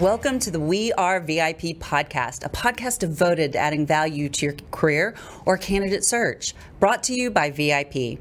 Welcome 0.00 0.38
to 0.40 0.52
the 0.52 0.60
We 0.60 0.92
Are 0.92 1.18
VIP 1.18 1.76
podcast, 1.80 2.44
a 2.44 2.48
podcast 2.48 3.00
devoted 3.00 3.54
to 3.54 3.58
adding 3.58 3.84
value 3.84 4.28
to 4.28 4.46
your 4.46 4.54
career 4.70 5.16
or 5.44 5.58
candidate 5.58 6.04
search, 6.04 6.54
brought 6.78 7.02
to 7.04 7.14
you 7.14 7.32
by 7.32 7.50
VIP. 7.50 8.20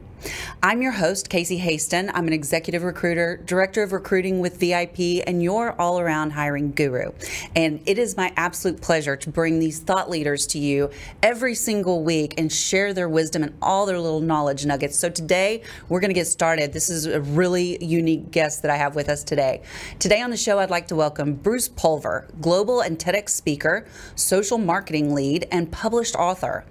I'm 0.63 0.81
your 0.81 0.93
host, 0.93 1.29
Casey 1.29 1.57
Hasten. 1.57 2.09
I'm 2.09 2.27
an 2.27 2.33
executive 2.33 2.83
recruiter, 2.83 3.37
director 3.45 3.83
of 3.83 3.91
recruiting 3.91 4.39
with 4.39 4.59
VIP, 4.59 5.23
and 5.27 5.43
your 5.43 5.79
all 5.79 5.99
around 5.99 6.31
hiring 6.31 6.71
guru. 6.71 7.11
And 7.55 7.81
it 7.85 7.99
is 7.99 8.17
my 8.17 8.33
absolute 8.35 8.81
pleasure 8.81 9.15
to 9.15 9.29
bring 9.29 9.59
these 9.59 9.79
thought 9.79 10.09
leaders 10.09 10.47
to 10.47 10.59
you 10.59 10.89
every 11.21 11.53
single 11.53 12.03
week 12.03 12.33
and 12.37 12.51
share 12.51 12.93
their 12.93 13.07
wisdom 13.07 13.43
and 13.43 13.53
all 13.61 13.85
their 13.85 13.99
little 13.99 14.19
knowledge 14.21 14.65
nuggets. 14.65 14.97
So 14.97 15.09
today, 15.09 15.61
we're 15.89 15.99
going 15.99 16.09
to 16.09 16.15
get 16.15 16.27
started. 16.27 16.73
This 16.73 16.89
is 16.89 17.05
a 17.05 17.21
really 17.21 17.83
unique 17.83 18.31
guest 18.31 18.63
that 18.63 18.71
I 18.71 18.77
have 18.77 18.95
with 18.95 19.09
us 19.09 19.23
today. 19.23 19.61
Today 19.99 20.21
on 20.21 20.31
the 20.31 20.37
show, 20.37 20.59
I'd 20.59 20.71
like 20.71 20.87
to 20.87 20.95
welcome 20.95 21.35
Bruce 21.35 21.69
Pulver, 21.69 22.27
global 22.41 22.81
and 22.81 22.97
TEDx 22.97 23.29
speaker, 23.29 23.85
social 24.15 24.57
marketing 24.57 25.13
lead, 25.13 25.47
and 25.51 25.71
published 25.71 26.15
author. 26.15 26.65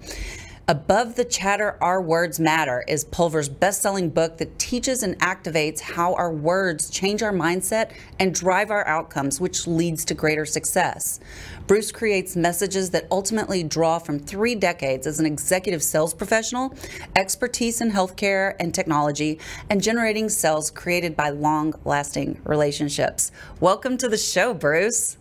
Above 0.69 1.15
the 1.15 1.23
Chatter, 1.23 1.77
Our 1.79 2.01
Words 2.01 2.41
Matter 2.41 2.83
is 2.89 3.05
Pulver's 3.05 3.47
best 3.47 3.81
selling 3.81 4.09
book 4.09 4.35
that 4.39 4.59
teaches 4.59 5.01
and 5.01 5.17
activates 5.19 5.79
how 5.79 6.13
our 6.15 6.29
words 6.29 6.89
change 6.89 7.23
our 7.23 7.31
mindset 7.31 7.91
and 8.19 8.35
drive 8.35 8.69
our 8.69 8.85
outcomes, 8.85 9.39
which 9.39 9.65
leads 9.65 10.03
to 10.03 10.13
greater 10.13 10.45
success. 10.45 11.21
Bruce 11.67 11.89
creates 11.89 12.35
messages 12.35 12.89
that 12.89 13.07
ultimately 13.11 13.63
draw 13.63 13.97
from 13.97 14.19
three 14.19 14.55
decades 14.55 15.07
as 15.07 15.21
an 15.21 15.25
executive 15.25 15.81
sales 15.81 16.13
professional, 16.13 16.75
expertise 17.15 17.79
in 17.79 17.89
healthcare 17.89 18.53
and 18.59 18.75
technology, 18.75 19.39
and 19.69 19.81
generating 19.81 20.27
sales 20.27 20.69
created 20.69 21.15
by 21.15 21.29
long 21.29 21.73
lasting 21.85 22.41
relationships. 22.43 23.31
Welcome 23.61 23.97
to 23.99 24.09
the 24.09 24.17
show, 24.17 24.53
Bruce. 24.53 25.15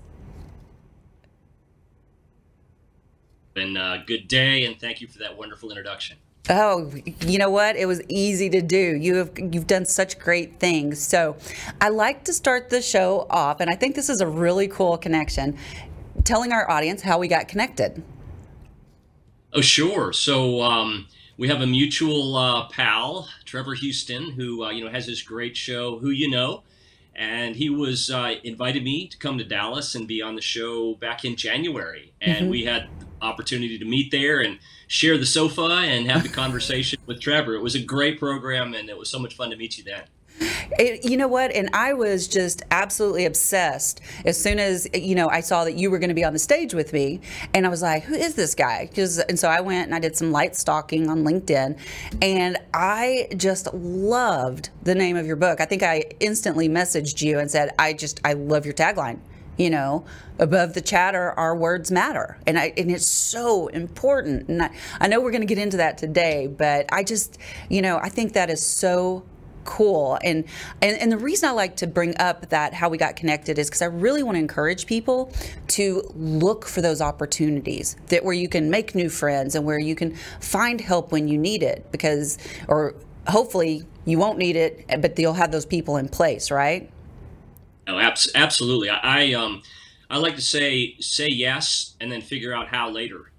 And 3.56 3.78
uh, 3.78 3.98
good 4.06 4.28
day, 4.28 4.64
and 4.64 4.78
thank 4.78 5.00
you 5.00 5.08
for 5.08 5.18
that 5.18 5.36
wonderful 5.36 5.70
introduction. 5.70 6.16
Oh, 6.48 6.92
you 7.20 7.38
know 7.38 7.50
what? 7.50 7.74
It 7.76 7.86
was 7.86 8.00
easy 8.08 8.48
to 8.50 8.62
do. 8.62 8.76
You 8.76 9.16
have 9.16 9.30
you've 9.36 9.66
done 9.66 9.84
such 9.84 10.18
great 10.18 10.60
things. 10.60 11.00
So, 11.00 11.36
I 11.80 11.88
like 11.88 12.24
to 12.24 12.32
start 12.32 12.70
the 12.70 12.80
show 12.80 13.26
off, 13.30 13.60
and 13.60 13.68
I 13.68 13.74
think 13.74 13.96
this 13.96 14.08
is 14.08 14.20
a 14.20 14.26
really 14.26 14.68
cool 14.68 14.96
connection. 14.96 15.56
Telling 16.24 16.52
our 16.52 16.68
audience 16.70 17.02
how 17.02 17.18
we 17.18 17.28
got 17.28 17.48
connected. 17.48 18.02
Oh, 19.52 19.60
sure. 19.60 20.12
So 20.12 20.60
um, 20.60 21.06
we 21.38 21.48
have 21.48 21.62
a 21.62 21.66
mutual 21.66 22.36
uh, 22.36 22.68
pal, 22.68 23.28
Trevor 23.44 23.74
Houston, 23.74 24.32
who 24.32 24.64
uh, 24.64 24.70
you 24.70 24.84
know 24.84 24.90
has 24.90 25.06
this 25.06 25.22
great 25.22 25.56
show, 25.56 25.98
Who 25.98 26.10
You 26.10 26.30
Know, 26.30 26.62
and 27.14 27.56
he 27.56 27.70
was 27.70 28.10
uh, 28.10 28.34
invited 28.44 28.84
me 28.84 29.08
to 29.08 29.16
come 29.16 29.38
to 29.38 29.44
Dallas 29.44 29.94
and 29.94 30.06
be 30.06 30.20
on 30.20 30.34
the 30.34 30.42
show 30.42 30.94
back 30.94 31.24
in 31.24 31.36
January, 31.36 32.12
and 32.20 32.36
mm-hmm. 32.36 32.50
we 32.50 32.64
had 32.64 32.88
opportunity 33.20 33.78
to 33.78 33.84
meet 33.84 34.10
there 34.10 34.40
and 34.40 34.58
share 34.88 35.18
the 35.18 35.26
sofa 35.26 35.62
and 35.62 36.10
have 36.10 36.22
the 36.22 36.28
conversation 36.42 36.98
with 37.06 37.20
Trevor. 37.20 37.54
It 37.54 37.62
was 37.62 37.74
a 37.74 37.82
great 37.82 38.18
program, 38.18 38.74
and 38.74 38.88
it 38.88 38.98
was 38.98 39.08
so 39.08 39.18
much 39.18 39.34
fun 39.34 39.50
to 39.50 39.56
meet 39.56 39.78
you 39.78 39.84
then. 39.84 40.04
It, 40.78 41.08
you 41.08 41.16
know 41.16 41.28
what? 41.28 41.54
And 41.54 41.70
I 41.72 41.94
was 41.94 42.28
just 42.28 42.62
absolutely 42.70 43.24
obsessed 43.24 44.00
as 44.24 44.40
soon 44.40 44.58
as 44.58 44.86
you 44.92 45.14
know 45.14 45.28
I 45.28 45.40
saw 45.40 45.64
that 45.64 45.76
you 45.76 45.90
were 45.90 45.98
going 45.98 46.10
to 46.10 46.14
be 46.14 46.24
on 46.24 46.34
the 46.34 46.38
stage 46.38 46.74
with 46.74 46.92
me, 46.92 47.20
and 47.54 47.64
I 47.64 47.70
was 47.70 47.82
like, 47.82 48.02
"Who 48.04 48.14
is 48.14 48.34
this 48.34 48.54
guy?" 48.54 48.86
Because 48.86 49.18
and 49.18 49.38
so 49.38 49.48
I 49.48 49.60
went 49.60 49.86
and 49.86 49.94
I 49.94 49.98
did 49.98 50.16
some 50.16 50.32
light 50.32 50.54
stalking 50.54 51.08
on 51.08 51.24
LinkedIn, 51.24 51.78
and 52.20 52.58
I 52.74 53.28
just 53.36 53.72
loved 53.72 54.70
the 54.82 54.94
name 54.94 55.16
of 55.16 55.26
your 55.26 55.36
book. 55.36 55.60
I 55.60 55.64
think 55.64 55.82
I 55.82 56.04
instantly 56.20 56.68
messaged 56.68 57.22
you 57.22 57.38
and 57.38 57.50
said, 57.50 57.70
"I 57.78 57.94
just 57.94 58.20
I 58.24 58.34
love 58.34 58.66
your 58.66 58.74
tagline." 58.74 59.20
You 59.56 59.70
know 59.70 60.04
above 60.38 60.74
the 60.74 60.80
chatter 60.80 61.32
our 61.32 61.56
words 61.56 61.90
matter. 61.90 62.38
And 62.46 62.58
I, 62.58 62.72
and 62.76 62.90
it's 62.90 63.08
so 63.08 63.68
important. 63.68 64.48
And 64.48 64.62
I, 64.62 64.70
I 65.00 65.08
know 65.08 65.20
we're 65.20 65.30
going 65.30 65.40
to 65.40 65.46
get 65.46 65.58
into 65.58 65.78
that 65.78 65.98
today 65.98 66.46
but 66.46 66.86
i 66.92 67.02
just 67.02 67.38
you 67.68 67.82
know 67.82 67.98
i 67.98 68.08
think 68.08 68.32
that 68.34 68.50
is 68.50 68.64
so 68.64 69.24
cool. 69.64 70.16
And, 70.22 70.44
and 70.80 70.96
and 70.96 71.10
the 71.10 71.18
reason 71.18 71.48
i 71.48 71.52
like 71.52 71.74
to 71.76 71.88
bring 71.88 72.16
up 72.18 72.50
that 72.50 72.72
how 72.72 72.88
we 72.88 72.98
got 72.98 73.16
connected 73.16 73.58
is 73.58 73.68
because 73.68 73.82
i 73.82 73.86
really 73.86 74.22
want 74.22 74.36
to 74.36 74.38
encourage 74.38 74.86
people 74.86 75.32
to 75.66 76.08
look 76.14 76.64
for 76.66 76.80
those 76.80 77.00
opportunities 77.00 77.96
that 78.06 78.24
where 78.24 78.32
you 78.32 78.48
can 78.48 78.70
make 78.70 78.94
new 78.94 79.08
friends 79.08 79.56
and 79.56 79.64
where 79.64 79.78
you 79.78 79.96
can 79.96 80.14
find 80.40 80.80
help 80.80 81.10
when 81.10 81.26
you 81.26 81.36
need 81.36 81.64
it 81.64 81.90
because 81.90 82.38
or 82.68 82.94
hopefully 83.26 83.82
you 84.04 84.18
won't 84.18 84.38
need 84.38 84.54
it 84.54 84.84
but 85.00 85.18
you'll 85.18 85.32
have 85.32 85.50
those 85.50 85.66
people 85.66 85.96
in 85.96 86.08
place 86.08 86.52
right 86.52 86.88
Oh, 87.86 87.98
abs- 87.98 88.30
absolutely. 88.34 88.90
I, 88.90 88.98
I 89.02 89.32
um, 89.34 89.62
I 90.10 90.18
like 90.18 90.36
to 90.36 90.42
say 90.42 90.96
say 91.00 91.28
yes 91.28 91.94
and 92.00 92.10
then 92.10 92.20
figure 92.20 92.54
out 92.54 92.68
how 92.68 92.90
later. 92.90 93.32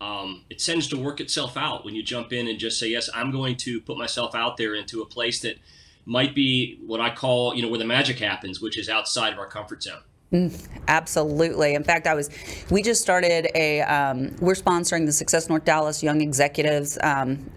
Um, 0.00 0.44
it 0.50 0.58
tends 0.58 0.88
to 0.88 0.96
work 0.96 1.20
itself 1.20 1.56
out 1.56 1.84
when 1.84 1.94
you 1.94 2.02
jump 2.02 2.32
in 2.32 2.48
and 2.48 2.58
just 2.58 2.80
say 2.80 2.88
yes. 2.88 3.08
I'm 3.14 3.30
going 3.30 3.56
to 3.58 3.80
put 3.80 3.96
myself 3.96 4.34
out 4.34 4.56
there 4.56 4.74
into 4.74 5.00
a 5.00 5.06
place 5.06 5.40
that 5.42 5.58
might 6.06 6.34
be 6.34 6.80
what 6.84 7.00
I 7.00 7.14
call 7.14 7.54
you 7.54 7.62
know 7.62 7.68
where 7.68 7.78
the 7.78 7.84
magic 7.84 8.18
happens, 8.18 8.60
which 8.60 8.76
is 8.76 8.88
outside 8.88 9.32
of 9.32 9.38
our 9.38 9.46
comfort 9.46 9.82
zone. 9.82 10.02
Mm, 10.32 10.66
absolutely. 10.88 11.74
In 11.74 11.84
fact, 11.84 12.06
I 12.06 12.14
was. 12.14 12.30
We 12.70 12.82
just 12.82 13.02
started 13.02 13.48
a. 13.54 13.82
Um, 13.82 14.34
we're 14.40 14.54
sponsoring 14.54 15.06
the 15.06 15.12
Success 15.12 15.48
North 15.48 15.64
Dallas 15.64 16.02
Young 16.02 16.20
Executives 16.20 16.98
um, 17.02 17.50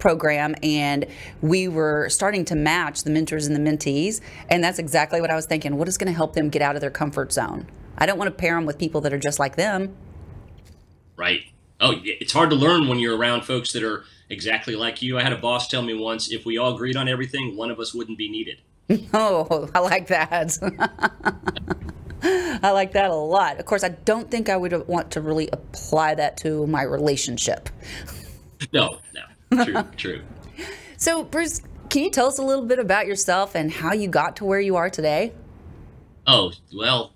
program 0.00 0.54
and 0.62 1.06
we 1.40 1.68
were 1.68 2.08
starting 2.08 2.44
to 2.46 2.56
match 2.56 3.04
the 3.04 3.10
mentors 3.10 3.46
and 3.46 3.54
the 3.54 3.70
mentees 3.70 4.20
and 4.48 4.64
that's 4.64 4.78
exactly 4.78 5.20
what 5.20 5.30
i 5.30 5.36
was 5.36 5.46
thinking. 5.46 5.76
What 5.76 5.86
is 5.88 5.96
going 5.98 6.08
to 6.12 6.16
help 6.16 6.34
them 6.34 6.48
get 6.48 6.62
out 6.62 6.74
of 6.74 6.80
their 6.80 6.90
comfort 6.90 7.32
zone? 7.32 7.66
I 7.98 8.06
don't 8.06 8.18
want 8.18 8.28
to 8.28 8.36
pair 8.36 8.54
them 8.54 8.66
with 8.66 8.78
people 8.78 9.00
that 9.02 9.12
are 9.12 9.18
just 9.18 9.38
like 9.38 9.56
them. 9.56 9.94
Right. 11.16 11.42
Oh 11.80 11.94
it's 12.02 12.32
hard 12.32 12.50
to 12.50 12.56
learn 12.56 12.88
when 12.88 12.98
you're 12.98 13.16
around 13.16 13.42
folks 13.42 13.72
that 13.72 13.82
are 13.82 14.04
exactly 14.28 14.74
like 14.74 15.02
you. 15.02 15.18
I 15.18 15.22
had 15.22 15.32
a 15.32 15.38
boss 15.38 15.68
tell 15.68 15.82
me 15.82 15.94
once 15.94 16.30
if 16.30 16.44
we 16.44 16.58
all 16.58 16.74
agreed 16.74 16.96
on 16.96 17.08
everything 17.08 17.56
one 17.56 17.70
of 17.70 17.78
us 17.78 17.94
wouldn't 17.94 18.18
be 18.18 18.28
needed. 18.28 18.58
Oh 19.14 19.70
i 19.74 19.78
like 19.78 20.08
that. 20.08 20.58
I 22.22 22.70
like 22.72 22.92
that 22.92 23.10
a 23.10 23.14
lot. 23.14 23.58
Of 23.58 23.66
course, 23.66 23.82
I 23.82 23.88
don't 23.90 24.30
think 24.30 24.48
I 24.48 24.56
would 24.56 24.86
want 24.86 25.12
to 25.12 25.20
really 25.20 25.48
apply 25.52 26.14
that 26.16 26.36
to 26.38 26.66
my 26.66 26.82
relationship. 26.82 27.70
No, 28.72 28.98
no. 29.14 29.22
True, 29.52 29.84
true. 29.96 30.22
So, 30.96 31.24
Bruce, 31.24 31.62
can 31.88 32.04
you 32.04 32.10
tell 32.10 32.26
us 32.26 32.36
a 32.36 32.42
little 32.42 32.66
bit 32.66 32.78
about 32.78 33.06
yourself 33.06 33.54
and 33.54 33.72
how 33.72 33.94
you 33.94 34.06
got 34.06 34.36
to 34.36 34.44
where 34.44 34.60
you 34.60 34.76
are 34.76 34.90
today? 34.90 35.32
Oh, 36.26 36.52
well, 36.76 37.14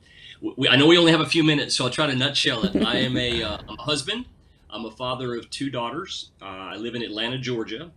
we, 0.56 0.67
I 0.67 0.77
know 0.77 0.87
we 0.87 0.97
only 0.97 1.12
have 1.12 1.21
a 1.21 1.27
few 1.27 1.44
minutes, 1.44 1.77
so 1.77 1.84
I'll 1.84 1.91
try 1.91 2.06
to 2.06 2.17
nutshell 2.17 2.65
it. 2.65 2.83
I 2.83 2.97
am 2.97 3.15
a, 3.19 3.43
uh, 3.43 3.59
I'm 3.69 3.78
a 3.78 3.83
husband. 3.83 4.25
I'm 4.71 4.87
a 4.87 4.91
father 4.91 5.34
of 5.34 5.50
two 5.50 5.69
daughters. 5.69 6.31
Uh, 6.41 6.47
I 6.47 6.77
live 6.77 6.94
in 6.94 7.03
Atlanta, 7.03 7.37
Georgia. 7.37 7.93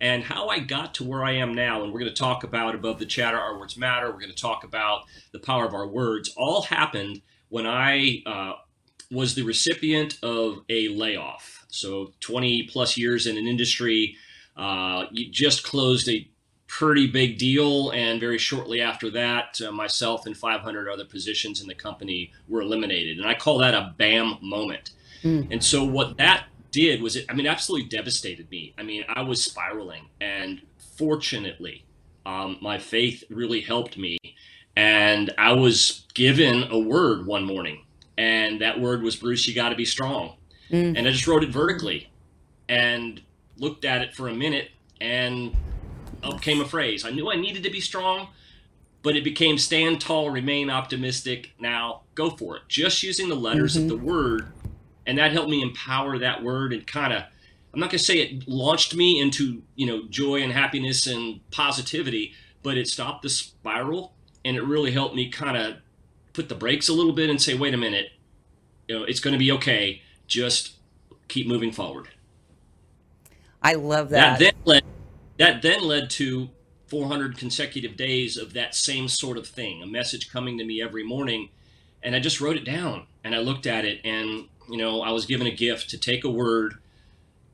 And 0.00 0.24
how 0.24 0.48
I 0.48 0.58
got 0.58 0.94
to 0.94 1.04
where 1.04 1.22
I 1.22 1.32
am 1.32 1.54
now, 1.54 1.82
and 1.84 1.92
we're 1.92 2.00
going 2.00 2.12
to 2.12 2.18
talk 2.18 2.44
about 2.44 2.74
above 2.74 2.98
the 2.98 3.06
chatter, 3.06 3.38
our 3.38 3.58
words 3.58 3.76
matter. 3.76 4.06
We're 4.06 4.20
going 4.20 4.30
to 4.30 4.34
talk 4.34 4.64
about 4.64 5.04
the 5.32 5.38
power 5.38 5.66
of 5.66 5.74
our 5.74 5.86
words. 5.86 6.32
All 6.36 6.62
happened 6.62 7.22
when 7.50 7.66
I 7.66 8.22
uh, 8.26 8.54
was 9.10 9.34
the 9.34 9.42
recipient 9.42 10.18
of 10.22 10.64
a 10.68 10.88
layoff. 10.88 11.55
So 11.68 12.12
20 12.20 12.64
plus 12.64 12.96
years 12.96 13.26
in 13.26 13.36
an 13.36 13.46
industry, 13.46 14.16
uh, 14.56 15.04
you 15.10 15.30
just 15.30 15.64
closed 15.64 16.08
a 16.08 16.28
pretty 16.66 17.06
big 17.06 17.38
deal. 17.38 17.90
And 17.90 18.20
very 18.20 18.38
shortly 18.38 18.80
after 18.80 19.10
that, 19.10 19.60
uh, 19.60 19.70
myself 19.70 20.26
and 20.26 20.36
500 20.36 20.88
other 20.88 21.04
positions 21.04 21.60
in 21.60 21.66
the 21.66 21.74
company 21.74 22.32
were 22.48 22.62
eliminated. 22.62 23.18
And 23.18 23.26
I 23.26 23.34
call 23.34 23.58
that 23.58 23.74
a 23.74 23.94
BAM 23.96 24.38
moment. 24.40 24.90
Mm. 25.22 25.48
And 25.50 25.64
so 25.64 25.84
what 25.84 26.16
that 26.18 26.46
did 26.70 27.02
was 27.02 27.16
it, 27.16 27.26
I 27.28 27.34
mean, 27.34 27.46
absolutely 27.46 27.88
devastated 27.88 28.50
me. 28.50 28.74
I 28.78 28.82
mean, 28.82 29.04
I 29.08 29.22
was 29.22 29.42
spiraling. 29.42 30.08
And 30.20 30.62
fortunately, 30.96 31.84
um, 32.24 32.58
my 32.60 32.78
faith 32.78 33.24
really 33.30 33.60
helped 33.60 33.96
me. 33.96 34.18
And 34.76 35.32
I 35.38 35.52
was 35.52 36.04
given 36.14 36.64
a 36.70 36.78
word 36.78 37.26
one 37.26 37.44
morning. 37.44 37.84
And 38.18 38.60
that 38.60 38.80
word 38.80 39.02
was, 39.02 39.16
Bruce, 39.16 39.46
you 39.46 39.54
got 39.54 39.70
to 39.70 39.76
be 39.76 39.84
strong. 39.84 40.36
Mm. 40.70 40.98
And 40.98 41.06
I 41.06 41.10
just 41.10 41.26
wrote 41.26 41.44
it 41.44 41.50
vertically 41.50 42.10
and 42.68 43.20
looked 43.56 43.84
at 43.84 44.02
it 44.02 44.14
for 44.14 44.28
a 44.28 44.34
minute 44.34 44.70
and 45.00 45.54
up 46.22 46.40
came 46.40 46.60
a 46.60 46.64
phrase. 46.64 47.04
I 47.04 47.10
knew 47.10 47.30
I 47.30 47.36
needed 47.36 47.62
to 47.64 47.70
be 47.70 47.80
strong, 47.80 48.28
but 49.02 49.16
it 49.16 49.24
became 49.24 49.58
stand 49.58 50.00
tall, 50.00 50.30
remain 50.30 50.70
optimistic. 50.70 51.52
Now 51.58 52.02
go 52.14 52.30
for 52.30 52.56
it. 52.56 52.62
Just 52.68 53.02
using 53.02 53.28
the 53.28 53.36
letters 53.36 53.76
mm-hmm. 53.76 53.84
of 53.84 53.88
the 53.88 54.04
word 54.04 54.52
and 55.06 55.18
that 55.18 55.32
helped 55.32 55.48
me 55.48 55.62
empower 55.62 56.18
that 56.18 56.42
word 56.42 56.72
and 56.72 56.86
kind 56.86 57.12
of 57.12 57.22
I'm 57.72 57.80
not 57.80 57.90
going 57.90 57.98
to 57.98 58.04
say 58.04 58.18
it 58.20 58.48
launched 58.48 58.94
me 58.94 59.20
into, 59.20 59.62
you 59.74 59.86
know, 59.86 60.04
joy 60.08 60.42
and 60.42 60.50
happiness 60.50 61.06
and 61.06 61.40
positivity, 61.50 62.32
but 62.62 62.78
it 62.78 62.88
stopped 62.88 63.22
the 63.22 63.28
spiral 63.28 64.14
and 64.46 64.56
it 64.56 64.62
really 64.62 64.92
helped 64.92 65.14
me 65.14 65.28
kind 65.28 65.58
of 65.58 65.76
put 66.32 66.48
the 66.48 66.54
brakes 66.54 66.88
a 66.88 66.94
little 66.94 67.12
bit 67.12 67.28
and 67.28 67.40
say, 67.40 67.54
wait 67.54 67.74
a 67.74 67.76
minute, 67.76 68.12
you 68.88 68.98
know, 68.98 69.04
it's 69.04 69.20
going 69.20 69.32
to 69.32 69.38
be 69.38 69.52
okay. 69.52 70.00
Just 70.26 70.76
keep 71.28 71.46
moving 71.46 71.72
forward. 71.72 72.08
I 73.62 73.74
love 73.74 74.10
that. 74.10 74.38
That 74.38 74.44
then 74.44 74.54
led, 74.64 74.84
that 75.38 75.62
then 75.62 75.82
led 75.82 76.10
to 76.10 76.50
400 76.86 77.36
consecutive 77.36 77.96
days 77.96 78.36
of 78.36 78.52
that 78.52 78.74
same 78.74 79.08
sort 79.08 79.38
of 79.38 79.46
thing, 79.46 79.82
a 79.82 79.86
message 79.86 80.30
coming 80.30 80.58
to 80.58 80.64
me 80.64 80.80
every 80.80 81.02
morning. 81.04 81.50
And 82.02 82.14
I 82.14 82.20
just 82.20 82.40
wrote 82.40 82.56
it 82.56 82.64
down 82.64 83.06
and 83.24 83.34
I 83.34 83.38
looked 83.38 83.66
at 83.66 83.84
it 83.84 84.00
and, 84.04 84.48
you 84.70 84.76
know, 84.76 85.02
I 85.02 85.10
was 85.10 85.26
given 85.26 85.46
a 85.46 85.54
gift 85.54 85.90
to 85.90 85.98
take 85.98 86.24
a 86.24 86.30
word 86.30 86.78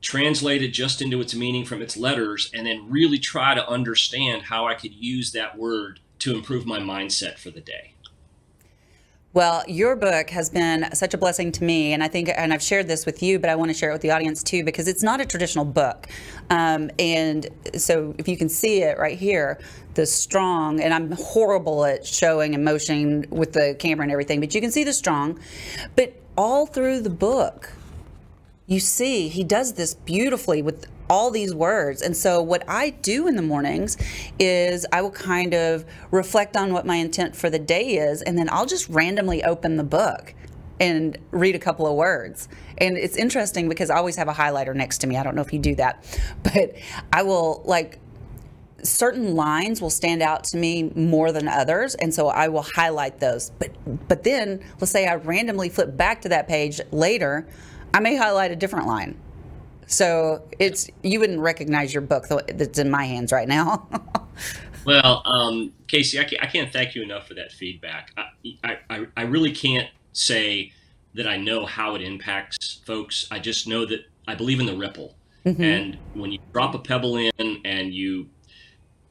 translate 0.03 0.61
it 0.61 0.67
just 0.67 1.01
into 1.01 1.21
its 1.21 1.33
meaning 1.33 1.65
from 1.65 1.81
its 1.81 1.97
letters, 1.97 2.51
and 2.53 2.67
then 2.67 2.91
really 2.91 3.17
try 3.17 3.55
to 3.55 3.67
understand 3.67 4.43
how 4.43 4.67
I 4.67 4.75
could 4.75 4.93
use 4.93 5.31
that 5.31 5.57
word 5.57 6.01
to 6.19 6.35
improve 6.35 6.65
my 6.65 6.79
mindset 6.79 7.39
for 7.39 7.49
the 7.49 7.61
day. 7.61 7.92
Well, 9.33 9.63
your 9.67 9.95
book 9.95 10.29
has 10.29 10.51
been 10.51 10.93
such 10.93 11.15
a 11.15 11.17
blessing 11.17 11.51
to 11.53 11.63
me, 11.63 11.91
and 11.93 12.03
I 12.03 12.07
think, 12.07 12.29
and 12.29 12.53
I've 12.53 12.61
shared 12.61 12.87
this 12.87 13.03
with 13.03 13.23
you, 13.23 13.39
but 13.39 13.49
I 13.49 13.55
want 13.55 13.69
to 13.69 13.73
share 13.73 13.89
it 13.89 13.93
with 13.93 14.03
the 14.03 14.11
audience 14.11 14.43
too 14.43 14.63
because 14.63 14.87
it's 14.87 15.01
not 15.01 15.21
a 15.21 15.25
traditional 15.25 15.65
book. 15.65 16.07
Um, 16.51 16.91
and 16.99 17.47
so, 17.75 18.13
if 18.19 18.27
you 18.27 18.37
can 18.37 18.47
see 18.47 18.83
it 18.83 18.99
right 18.99 19.17
here, 19.17 19.59
the 19.95 20.05
strong, 20.05 20.79
and 20.79 20.93
I'm 20.93 21.13
horrible 21.13 21.83
at 21.83 22.05
showing 22.05 22.53
emotion 22.53 23.25
with 23.31 23.53
the 23.53 23.75
camera 23.79 24.03
and 24.03 24.11
everything, 24.11 24.39
but 24.39 24.53
you 24.53 24.61
can 24.61 24.69
see 24.69 24.83
the 24.83 24.93
strong. 24.93 25.39
But 25.95 26.13
all 26.37 26.67
through 26.67 26.99
the 26.99 27.09
book, 27.09 27.73
you 28.67 28.79
see, 28.79 29.29
he 29.29 29.43
does 29.43 29.73
this 29.73 29.95
beautifully 29.95 30.61
with 30.61 30.85
all 31.13 31.29
these 31.29 31.53
words. 31.53 32.01
And 32.01 32.17
so, 32.17 32.41
what 32.41 32.63
I 32.67 32.89
do 32.89 33.27
in 33.27 33.35
the 33.35 33.43
mornings 33.43 33.97
is 34.39 34.83
I 34.91 35.03
will 35.03 35.11
kind 35.11 35.53
of 35.53 35.85
reflect 36.09 36.57
on 36.57 36.73
what 36.73 36.87
my 36.87 36.95
intent 36.95 37.35
for 37.35 37.51
the 37.51 37.59
day 37.59 37.97
is, 37.97 38.23
and 38.23 38.35
then 38.35 38.49
I'll 38.51 38.65
just 38.65 38.89
randomly 38.89 39.43
open 39.43 39.77
the 39.77 39.83
book 39.83 40.33
and 40.79 41.15
read 41.29 41.53
a 41.53 41.59
couple 41.59 41.85
of 41.85 41.93
words. 41.93 42.49
And 42.79 42.97
it's 42.97 43.15
interesting 43.15 43.69
because 43.69 43.91
I 43.91 43.97
always 43.97 44.15
have 44.15 44.27
a 44.27 44.33
highlighter 44.33 44.75
next 44.75 44.97
to 44.99 45.07
me. 45.07 45.15
I 45.15 45.21
don't 45.21 45.35
know 45.35 45.43
if 45.43 45.53
you 45.53 45.59
do 45.59 45.75
that, 45.75 46.03
but 46.43 46.73
I 47.13 47.21
will 47.21 47.61
like 47.63 47.99
certain 48.81 49.35
lines 49.35 49.81
will 49.81 49.91
stand 49.91 50.23
out 50.23 50.43
to 50.45 50.57
me 50.57 50.91
more 50.95 51.31
than 51.31 51.47
others 51.47 51.95
and 51.95 52.13
so 52.13 52.27
I 52.27 52.49
will 52.49 52.65
highlight 52.75 53.19
those. 53.19 53.51
But 53.51 53.71
but 54.09 54.23
then 54.23 54.61
let's 54.81 54.91
say 54.91 55.05
I 55.07 55.15
randomly 55.15 55.69
flip 55.69 55.95
back 55.95 56.21
to 56.23 56.29
that 56.29 56.49
page 56.49 56.81
later 56.91 57.47
I 57.93 57.99
may 57.99 58.15
highlight 58.15 58.51
a 58.51 58.55
different 58.55 58.87
line. 58.87 59.15
So 59.93 60.43
it's 60.57 60.89
you 61.03 61.19
wouldn't 61.19 61.39
recognize 61.39 61.93
your 61.93 62.01
book 62.01 62.25
that's 62.27 62.79
in 62.79 62.89
my 62.89 63.05
hands 63.05 63.31
right 63.31 63.47
now. 63.47 63.87
well, 64.85 65.21
um, 65.25 65.71
Casey, 65.87 66.19
I 66.19 66.23
can't, 66.23 66.43
I 66.43 66.47
can't, 66.47 66.73
thank 66.73 66.95
you 66.95 67.03
enough 67.03 67.27
for 67.27 67.35
that 67.35 67.51
feedback. 67.51 68.11
I, 68.63 68.77
I, 68.89 69.07
I 69.15 69.21
really 69.23 69.51
can't 69.51 69.87
say 70.13 70.71
that 71.13 71.27
I 71.27 71.37
know 71.37 71.67
how 71.67 71.93
it 71.93 72.01
impacts 72.01 72.81
folks. 72.85 73.27
I 73.29 73.37
just 73.37 73.67
know 73.67 73.85
that 73.85 74.05
I 74.27 74.33
believe 74.33 74.59
in 74.59 74.65
the 74.65 74.75
ripple. 74.75 75.15
Mm-hmm. 75.45 75.63
And 75.63 75.97
when 76.15 76.31
you 76.31 76.39
drop 76.53 76.73
a 76.73 76.79
pebble 76.79 77.17
in 77.17 77.61
and 77.63 77.93
you 77.93 78.29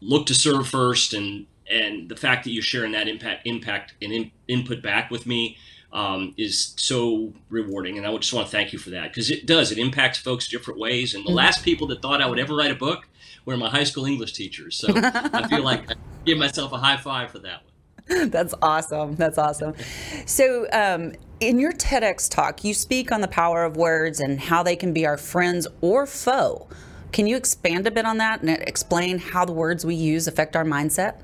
look 0.00 0.26
to 0.26 0.35
serve 0.35 0.67
first, 0.67 1.14
and 1.14 1.46
and 1.70 2.08
the 2.08 2.17
fact 2.17 2.43
that 2.44 2.50
you're 2.50 2.62
sharing 2.62 2.93
that 2.93 3.06
impact 3.06 3.46
impact 3.46 3.94
and 4.02 4.12
in, 4.12 4.32
input 4.49 4.82
back 4.82 5.11
with 5.12 5.26
me, 5.26 5.58
um, 5.93 6.35
is 6.37 6.75
so 6.77 7.33
rewarding. 7.50 7.99
And 7.99 8.06
I 8.06 8.17
just 8.17 8.33
want 8.33 8.47
to 8.47 8.50
thank 8.50 8.73
you 8.73 8.79
for 8.79 8.91
that 8.91 9.11
because 9.11 9.31
it 9.31 9.47
does. 9.47 9.73
It 9.73 9.79
impacts 9.79 10.19
folks 10.19 10.49
different 10.49 10.81
ways. 10.81 11.15
And 11.15 11.25
the 11.25 11.29
mm-hmm. 11.29 11.37
last 11.37 11.65
people 11.65 11.87
that 11.89 12.03
thought 12.03 12.23
I 12.23 12.27
would 12.27 12.39
ever 12.39 12.55
write 12.55 12.71
a 12.71 12.77
book 12.77 13.09
were 13.44 13.56
my 13.56 13.69
high 13.69 13.85
school 13.85 14.06
English 14.06 14.33
teachers. 14.33 14.77
So 14.77 14.89
I 14.94 15.47
feel 15.49 15.62
like 15.62 15.91
I 15.91 15.94
give 16.25 16.39
myself 16.39 16.73
a 16.73 16.79
high 16.79 16.97
five 16.97 17.31
for 17.31 17.41
that 17.41 17.62
one. 17.62 18.31
That's 18.31 18.55
awesome. 18.62 19.17
That's 19.17 19.39
awesome. 19.39 19.75
So, 20.27 20.67
um, 20.73 21.12
in 21.41 21.59
your 21.59 21.73
TEDx 21.73 22.29
talk, 22.29 22.65
you 22.65 22.75
speak 22.75 23.11
on 23.11 23.21
the 23.21 23.29
power 23.29 23.65
of 23.65 23.77
words 23.77 24.21
and 24.21 24.38
how 24.38 24.62
they 24.62 24.77
can 24.77 24.93
be 24.93 25.06
our 25.06 25.17
friends 25.17 25.67
or 25.81 26.06
foe. 26.06 26.69
Can 27.12 27.27
you 27.27 27.37
expand 27.37 27.87
a 27.87 27.91
bit 27.91 28.05
on 28.05 28.19
that 28.19 28.43
and 28.43 28.50
explain 28.50 29.19
how 29.19 29.45
the 29.45 29.53
words 29.53 29.85
we 29.85 29.95
use 29.95 30.27
affect 30.27 30.56
our 30.56 30.65
mindset? 30.65 31.17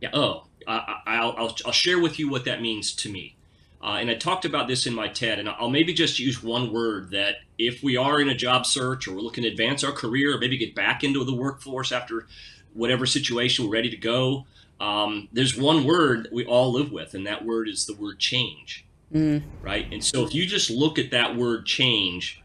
Yeah. 0.00 0.10
Oh, 0.12 0.44
I, 0.66 1.24
will 1.24 1.54
I'll 1.64 1.72
share 1.72 2.00
with 2.00 2.18
you 2.18 2.28
what 2.28 2.44
that 2.44 2.60
means 2.60 2.92
to 2.96 3.10
me. 3.10 3.36
Uh, 3.84 3.98
and 4.00 4.10
I 4.10 4.14
talked 4.14 4.46
about 4.46 4.66
this 4.66 4.86
in 4.86 4.94
my 4.94 5.08
TED, 5.08 5.38
and 5.38 5.46
I'll 5.46 5.68
maybe 5.68 5.92
just 5.92 6.18
use 6.18 6.42
one 6.42 6.72
word 6.72 7.10
that 7.10 7.36
if 7.58 7.82
we 7.82 7.98
are 7.98 8.18
in 8.18 8.30
a 8.30 8.34
job 8.34 8.64
search 8.64 9.06
or 9.06 9.14
we're 9.14 9.20
looking 9.20 9.44
to 9.44 9.50
advance 9.50 9.84
our 9.84 9.92
career 9.92 10.34
or 10.34 10.38
maybe 10.38 10.56
get 10.56 10.74
back 10.74 11.04
into 11.04 11.22
the 11.22 11.34
workforce 11.34 11.92
after 11.92 12.26
whatever 12.72 13.04
situation 13.04 13.66
we're 13.66 13.72
ready 13.72 13.90
to 13.90 13.96
go, 13.98 14.46
um, 14.80 15.28
there's 15.34 15.58
one 15.58 15.84
word 15.84 16.24
that 16.24 16.32
we 16.32 16.46
all 16.46 16.72
live 16.72 16.92
with, 16.92 17.12
and 17.12 17.26
that 17.26 17.44
word 17.44 17.68
is 17.68 17.84
the 17.84 17.94
word 17.94 18.18
change. 18.18 18.86
Mm. 19.12 19.42
Right? 19.60 19.86
And 19.92 20.02
so 20.02 20.24
if 20.24 20.34
you 20.34 20.46
just 20.46 20.70
look 20.70 20.98
at 20.98 21.10
that 21.10 21.36
word 21.36 21.66
change, 21.66 22.42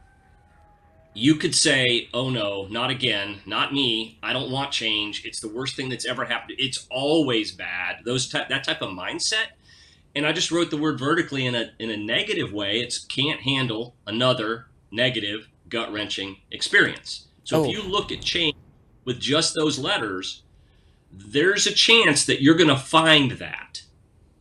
you 1.14 1.36
could 1.36 1.56
say, 1.56 2.10
oh 2.14 2.30
no, 2.30 2.68
not 2.70 2.90
again, 2.90 3.38
not 3.46 3.74
me. 3.74 4.20
I 4.22 4.34
don't 4.34 4.52
want 4.52 4.72
change. 4.72 5.26
It's 5.26 5.40
the 5.40 5.48
worst 5.48 5.78
thing 5.78 5.88
that's 5.88 6.06
ever 6.06 6.26
happened. 6.26 6.58
It's 6.60 6.86
always 6.92 7.54
bad. 7.54 8.02
Those 8.04 8.28
ty- 8.28 8.46
that 8.50 8.66
type 8.66 8.82
of 8.82 8.90
mindset 8.90 9.48
and 10.16 10.26
I 10.26 10.32
just 10.32 10.52
wrote 10.52 10.70
the 10.72 10.78
word 10.78 11.00
vertically 11.00 11.46
in 11.46 11.56
a 11.56 11.72
in 11.80 11.90
a 11.90 11.98
negative 11.98 12.52
way. 12.52 12.80
It's 12.80 13.00
can't 13.00 13.42
handle 13.42 13.96
another 14.08 14.68
negative 14.92 15.48
gut 15.68 15.92
wrenching 15.92 16.38
experience. 16.52 17.28
So 17.44 17.62
oh. 17.62 17.66
if 17.66 17.72
you 17.72 17.84
look 17.84 18.12
at 18.12 18.22
change 18.22 18.56
with 19.06 19.20
just 19.20 19.56
those 19.56 19.80
letters, 19.80 20.44
there's 21.12 21.68
a 21.68 21.74
chance 21.74 22.26
that 22.26 22.42
you're 22.42 22.56
going 22.56 22.70
to 22.70 22.78
find 22.78 23.32
that. 23.34 23.84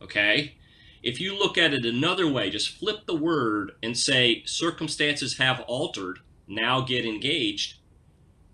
Okay? 0.01 0.55
If 1.01 1.21
you 1.21 1.37
look 1.37 1.57
at 1.57 1.73
it 1.73 1.85
another 1.85 2.27
way, 2.27 2.49
just 2.49 2.77
flip 2.77 3.05
the 3.05 3.15
word 3.15 3.71
and 3.81 3.97
say 3.97 4.43
circumstances 4.45 5.37
have 5.37 5.61
altered, 5.61 6.19
now 6.47 6.81
get 6.81 7.05
engaged. 7.05 7.75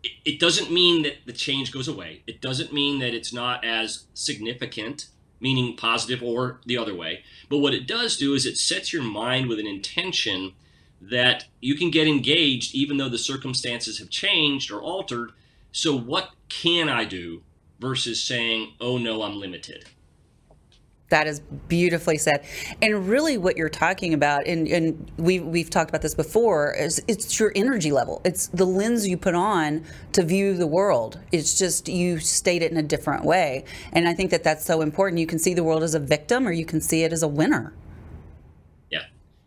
It, 0.04 0.12
it 0.26 0.40
doesn't 0.40 0.72
mean 0.72 1.04
that 1.04 1.26
the 1.26 1.34
change 1.34 1.72
goes 1.72 1.88
away. 1.88 2.22
It 2.28 2.42
doesn't 2.42 2.72
mean 2.72 3.00
that 3.00 3.16
it's 3.16 3.34
not 3.34 3.66
as 3.66 4.06
significant 4.14 5.08
meaning 5.40 5.76
positive 5.76 6.24
or 6.24 6.60
the 6.66 6.78
other 6.78 6.96
way. 6.96 7.24
But 7.50 7.60
what 7.60 7.74
it 7.74 7.88
does 7.88 8.18
do 8.18 8.34
is 8.34 8.46
it 8.46 8.58
sets 8.58 8.94
your 8.94 9.04
mind 9.04 9.48
with 9.48 9.60
an 9.60 9.68
intention 9.68 10.54
that 11.02 11.46
you 11.62 11.76
can 11.76 11.92
get 11.92 12.08
engaged 12.08 12.74
even 12.74 12.98
though 12.98 13.10
the 13.10 13.18
circumstances 13.18 14.00
have 14.00 14.10
changed 14.10 14.72
or 14.72 14.82
altered. 14.82 15.32
So, 15.72 15.96
what 15.98 16.32
can 16.50 16.90
I 16.90 17.06
do 17.06 17.44
versus 17.80 18.24
saying, 18.24 18.74
oh 18.80 18.98
no, 18.98 19.22
I'm 19.22 19.40
limited? 19.40 19.86
That 21.16 21.28
is 21.28 21.40
beautifully 21.70 22.18
said. 22.18 22.44
And 22.82 23.08
really 23.08 23.38
what 23.38 23.56
you're 23.56 23.70
talking 23.70 24.14
about, 24.14 24.46
and, 24.48 24.68
and 24.68 25.10
we, 25.16 25.40
we've 25.40 25.70
talked 25.70 25.90
about 25.90 26.02
this 26.02 26.14
before, 26.14 26.74
is 26.74 27.02
it's 27.08 27.40
your 27.40 27.54
energy 27.56 27.90
level. 27.90 28.22
It's 28.26 28.48
the 28.48 28.66
lens 28.66 29.08
you 29.08 29.16
put 29.16 29.34
on 29.34 29.86
to 30.12 30.24
view 30.24 30.58
the 30.58 30.68
world. 30.68 31.18
It's 31.32 31.58
just 31.58 31.88
you 31.88 32.20
state 32.20 32.62
it 32.62 32.70
in 32.70 32.76
a 32.76 32.84
different 32.84 33.24
way. 33.24 33.64
And 33.94 34.10
I 34.10 34.14
think 34.14 34.30
that 34.32 34.44
that's 34.44 34.66
so 34.66 34.82
important. 34.82 35.22
You 35.22 35.26
can 35.26 35.40
see 35.40 35.54
the 35.54 35.64
world 35.64 35.84
as 35.84 35.96
a 35.96 36.00
victim 36.00 36.46
or 36.46 36.52
you 36.52 36.66
can 36.66 36.82
see 36.82 37.04
it 37.04 37.14
as 37.14 37.24
a 37.24 37.30
winner. 37.30 37.74
Yeah. 38.92 39.04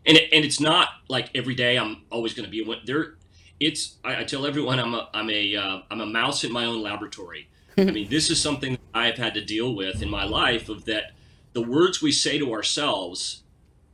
And, 0.07 0.17
it, 0.17 0.33
and 0.33 0.43
it's 0.43 0.59
not 0.59 0.87
like 1.07 1.29
every 1.35 1.53
day 1.53 1.77
I'm 1.77 2.01
always 2.11 2.33
going 2.33 2.45
to 2.45 2.51
be 2.51 2.63
a 2.63 2.67
winner. 2.67 2.81
There, 2.83 3.13
it's, 3.59 3.97
I, 4.03 4.21
I, 4.21 4.23
tell 4.23 4.47
everyone 4.47 4.79
I'm 4.79 4.95
a, 4.95 5.07
I'm 5.13 5.29
a, 5.29 5.55
uh, 5.55 5.81
I'm 5.91 6.01
a 6.01 6.07
mouse 6.07 6.43
in 6.43 6.51
my 6.51 6.65
own 6.65 6.81
laboratory. 6.81 7.47
I 7.77 7.83
mean, 7.83 8.09
this 8.09 8.31
is 8.31 8.41
something 8.41 8.79
I've 8.91 9.17
had 9.17 9.35
to 9.35 9.45
deal 9.45 9.75
with 9.75 10.01
in 10.01 10.09
my 10.09 10.23
life 10.23 10.67
of 10.67 10.85
that– 10.85 11.11
the 11.53 11.61
words 11.61 12.01
we 12.01 12.11
say 12.11 12.37
to 12.37 12.53
ourselves, 12.53 13.43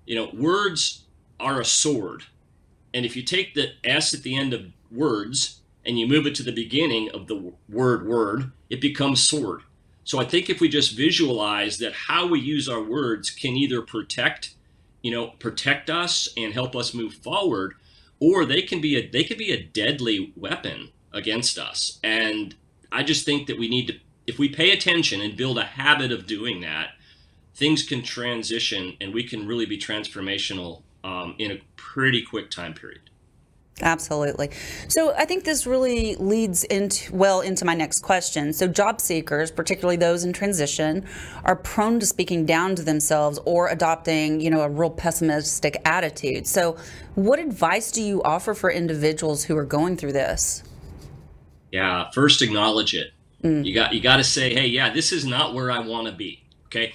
you 0.06 0.16
know, 0.16 0.30
words 0.34 1.04
are 1.40 1.60
a 1.60 1.66
sword. 1.66 2.24
And 2.94 3.06
if 3.06 3.16
you 3.16 3.24
take 3.24 3.54
the 3.54 3.74
S 3.84 4.14
at 4.14 4.24
the 4.24 4.36
end 4.36 4.54
of 4.54 4.72
words 4.92 5.62
and 5.86 6.00
you 6.00 6.08
move 6.08 6.26
it 6.26 6.36
to 6.36 6.44
the 6.44 6.52
beginning 6.52 7.10
of 7.12 7.28
the 7.28 7.54
word 7.70 8.08
word, 8.08 8.52
it 8.70 8.82
becomes 8.82 9.22
sword. 9.22 9.62
So 10.04 10.20
I 10.20 10.26
think 10.26 10.50
if 10.50 10.62
we 10.62 10.70
just 10.70 10.96
visualize 10.96 11.80
that 11.80 11.94
how 11.94 12.28
we 12.28 12.40
use 12.40 12.70
our 12.70 12.82
words 12.82 13.30
can 13.32 13.56
either 13.58 13.82
protect, 13.82 14.56
you 15.02 15.12
know, 15.12 15.30
protect 15.40 15.90
us 15.90 16.30
and 16.38 16.54
help 16.54 16.76
us 16.76 16.94
move 16.94 17.16
forward, 17.16 17.74
or 18.20 18.46
they 18.46 18.62
can 18.62 18.82
be 18.82 18.96
a 18.98 19.10
they 19.10 19.24
can 19.24 19.38
be 19.38 19.52
a 19.52 19.64
deadly 19.64 20.32
weapon 20.36 20.92
against 21.12 21.58
us. 21.58 22.00
And 22.04 22.56
I 22.92 23.04
just 23.04 23.26
think 23.26 23.48
that 23.48 23.58
we 23.58 23.68
need 23.68 23.88
to 23.88 23.94
if 24.28 24.40
we 24.40 24.50
pay 24.50 24.72
attention 24.72 25.22
and 25.22 25.36
build 25.36 25.58
a 25.58 25.64
habit 25.64 26.12
of 26.12 26.28
doing 26.28 26.62
that, 26.62 26.92
things 27.56 27.84
can 27.84 28.04
transition 28.04 28.98
and 29.02 29.14
we 29.14 29.24
can 29.24 29.48
really 29.48 29.66
be 29.66 29.78
transformational 29.78 30.84
um, 31.04 31.36
in 31.40 31.52
a 31.52 31.62
pretty 31.76 32.22
quick 32.22 32.52
time 32.52 32.74
period. 32.74 33.02
Absolutely. 33.82 34.52
So 34.88 35.14
I 35.16 35.26
think 35.26 35.44
this 35.44 35.68
really 35.68 36.16
leads 36.16 36.64
into 36.66 37.14
well 37.14 37.42
into 37.42 37.66
my 37.66 37.74
next 37.76 38.00
question. 38.00 38.54
So 38.54 38.68
job 38.68 39.02
seekers, 39.02 39.52
particularly 39.52 39.98
those 39.98 40.24
in 40.24 40.32
transition, 40.32 41.06
are 41.44 41.58
prone 41.58 42.00
to 42.00 42.06
speaking 42.06 42.46
down 42.46 42.76
to 42.76 42.84
themselves 42.84 43.38
or 43.44 43.68
adopting, 43.68 44.40
you 44.40 44.50
know, 44.50 44.62
a 44.62 44.70
real 44.70 44.90
pessimistic 44.90 45.82
attitude. 45.84 46.48
So 46.48 46.78
what 47.16 47.38
advice 47.38 47.92
do 47.92 48.02
you 48.02 48.24
offer 48.24 48.54
for 48.54 48.72
individuals 48.72 49.44
who 49.44 49.58
are 49.58 49.66
going 49.66 49.98
through 49.98 50.14
this? 50.14 50.64
Yeah, 51.74 52.10
first 52.12 52.42
acknowledge 52.42 52.94
it. 52.94 53.12
Mm. 53.44 53.66
You 53.66 53.74
got 53.74 53.94
you 53.94 54.00
got 54.00 54.18
to 54.18 54.24
say, 54.24 54.54
"Hey, 54.54 54.68
yeah, 54.68 54.94
this 54.94 55.12
is 55.12 55.26
not 55.26 55.54
where 55.54 55.70
I 55.70 55.80
want 55.80 56.08
to 56.08 56.14
be." 56.14 56.42
Okay? 56.68 56.94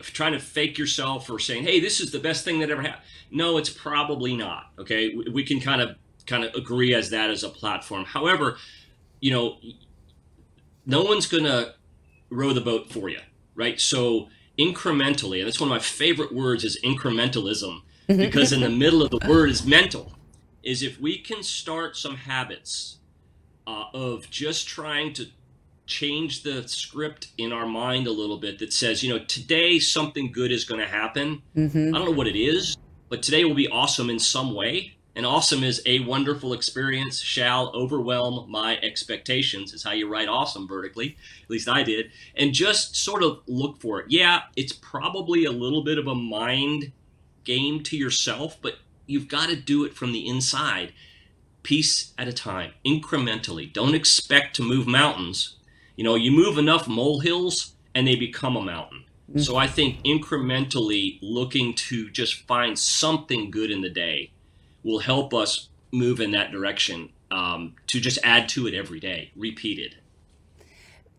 Trying 0.00 0.32
to 0.32 0.40
fake 0.40 0.78
yourself 0.78 1.30
or 1.30 1.38
saying, 1.38 1.64
"Hey, 1.64 1.80
this 1.80 2.00
is 2.00 2.10
the 2.10 2.18
best 2.18 2.44
thing 2.44 2.60
that 2.60 2.70
ever 2.70 2.82
happened." 2.82 3.02
No, 3.30 3.56
it's 3.56 3.70
probably 3.70 4.36
not. 4.36 4.70
Okay, 4.78 5.14
we, 5.14 5.44
can 5.44 5.60
kind 5.60 5.80
of 5.80 5.96
kind 6.26 6.44
of 6.44 6.54
agree 6.54 6.94
as 6.94 7.10
that 7.10 7.30
as 7.30 7.44
a 7.44 7.48
platform. 7.48 8.04
However, 8.04 8.56
you 9.20 9.30
know, 9.30 9.58
no 10.84 11.02
one's 11.02 11.26
going 11.26 11.44
to 11.44 11.74
row 12.30 12.52
the 12.52 12.60
boat 12.60 12.92
for 12.92 13.08
you, 13.08 13.20
right? 13.54 13.80
So 13.80 14.28
incrementally, 14.58 15.38
and 15.38 15.46
that's 15.46 15.60
one 15.60 15.70
of 15.70 15.74
my 15.74 15.80
favorite 15.80 16.34
words 16.34 16.64
is 16.64 16.78
incrementalism, 16.84 17.82
mm-hmm. 18.08 18.16
because 18.16 18.52
in 18.52 18.60
the 18.60 18.70
middle 18.84 19.02
of 19.02 19.10
the 19.10 19.20
word 19.28 19.50
is 19.50 19.64
mental. 19.64 20.12
Is 20.62 20.82
if 20.82 21.00
we 21.00 21.18
can 21.18 21.44
start 21.44 21.96
some 21.96 22.16
habits 22.16 22.96
uh, 23.66 23.84
of 23.94 24.28
just 24.30 24.66
trying 24.66 25.12
to 25.14 25.26
change 25.86 26.42
the 26.42 26.66
script 26.68 27.28
in 27.38 27.52
our 27.52 27.66
mind 27.66 28.06
a 28.06 28.12
little 28.12 28.38
bit 28.38 28.58
that 28.58 28.72
says, 28.72 29.02
you 29.02 29.12
know, 29.12 29.24
today 29.24 29.78
something 29.78 30.32
good 30.32 30.52
is 30.52 30.64
going 30.64 30.80
to 30.80 30.86
happen. 30.86 31.42
Mm-hmm. 31.56 31.94
I 31.94 31.98
don't 31.98 32.10
know 32.10 32.16
what 32.16 32.26
it 32.26 32.38
is, 32.38 32.76
but 33.08 33.22
today 33.22 33.44
will 33.44 33.54
be 33.54 33.68
awesome 33.68 34.10
in 34.10 34.18
some 34.18 34.54
way. 34.54 34.92
And 35.14 35.24
awesome 35.24 35.64
is 35.64 35.80
a 35.86 36.00
wonderful 36.00 36.52
experience 36.52 37.20
shall 37.20 37.74
overwhelm 37.74 38.50
my 38.50 38.76
expectations, 38.82 39.72
is 39.72 39.82
how 39.82 39.92
you 39.92 40.08
write 40.08 40.28
awesome 40.28 40.68
vertically. 40.68 41.16
At 41.42 41.48
least 41.48 41.70
I 41.70 41.82
did. 41.82 42.10
And 42.34 42.52
just 42.52 42.96
sort 42.96 43.22
of 43.22 43.40
look 43.46 43.80
for 43.80 44.00
it. 44.00 44.06
Yeah, 44.10 44.42
it's 44.56 44.74
probably 44.74 45.46
a 45.46 45.52
little 45.52 45.82
bit 45.82 45.96
of 45.96 46.06
a 46.06 46.14
mind 46.14 46.92
game 47.44 47.82
to 47.84 47.96
yourself, 47.96 48.58
but 48.60 48.74
you've 49.06 49.28
got 49.28 49.48
to 49.48 49.56
do 49.56 49.84
it 49.84 49.94
from 49.94 50.12
the 50.12 50.28
inside, 50.28 50.92
piece 51.62 52.12
at 52.18 52.28
a 52.28 52.32
time, 52.32 52.72
incrementally. 52.84 53.72
Don't 53.72 53.94
expect 53.94 54.54
to 54.56 54.62
move 54.62 54.86
mountains. 54.86 55.55
You 55.96 56.04
know, 56.04 56.14
you 56.14 56.30
move 56.30 56.58
enough 56.58 56.86
molehills 56.86 57.74
and 57.94 58.06
they 58.06 58.16
become 58.16 58.56
a 58.56 58.62
mountain. 58.62 59.04
Mm-hmm. 59.30 59.40
So 59.40 59.56
I 59.56 59.66
think 59.66 60.02
incrementally 60.04 61.18
looking 61.22 61.74
to 61.74 62.10
just 62.10 62.46
find 62.46 62.78
something 62.78 63.50
good 63.50 63.70
in 63.70 63.80
the 63.80 63.90
day 63.90 64.30
will 64.84 65.00
help 65.00 65.34
us 65.34 65.68
move 65.90 66.20
in 66.20 66.30
that 66.32 66.52
direction 66.52 67.10
um, 67.30 67.74
to 67.88 67.98
just 67.98 68.18
add 68.22 68.48
to 68.50 68.66
it 68.66 68.74
every 68.74 69.00
day, 69.00 69.32
repeated. 69.34 69.96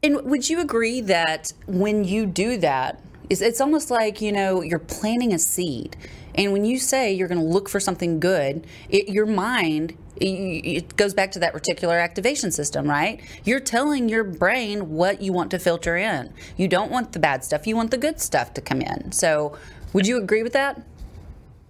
And 0.03 0.21
would 0.23 0.49
you 0.49 0.61
agree 0.61 1.01
that 1.01 1.51
when 1.65 2.03
you 2.03 2.25
do 2.25 2.57
that, 2.57 3.01
it's 3.29 3.59
almost 3.59 3.91
like 3.91 4.21
you 4.21 4.31
know 4.31 4.61
you're 4.61 4.79
planting 4.79 5.33
a 5.33 5.39
seed, 5.39 5.97
and 6.35 6.53
when 6.53 6.63
you 6.63 6.79
say 6.79 7.11
you're 7.11 7.27
going 7.27 7.41
to 7.41 7.47
look 7.47 7.67
for 7.67 7.79
something 7.79 8.21
good, 8.21 8.65
it, 8.87 9.09
your 9.09 9.25
mind 9.25 9.97
it 10.19 10.95
goes 10.97 11.13
back 11.13 11.31
to 11.31 11.39
that 11.39 11.53
reticular 11.53 12.01
activation 12.01 12.51
system, 12.51 12.89
right? 12.89 13.21
You're 13.43 13.59
telling 13.59 14.09
your 14.09 14.23
brain 14.23 14.89
what 14.89 15.21
you 15.21 15.33
want 15.33 15.51
to 15.51 15.59
filter 15.59 15.97
in. 15.97 16.33
You 16.55 16.67
don't 16.67 16.91
want 16.91 17.13
the 17.13 17.19
bad 17.19 17.43
stuff, 17.43 17.67
you 17.67 17.75
want 17.75 17.91
the 17.91 17.97
good 17.97 18.19
stuff 18.19 18.53
to 18.55 18.61
come 18.61 18.81
in. 18.81 19.11
So, 19.11 19.57
would 19.93 20.05
you 20.05 20.17
agree 20.17 20.43
with 20.43 20.53
that? 20.53 20.81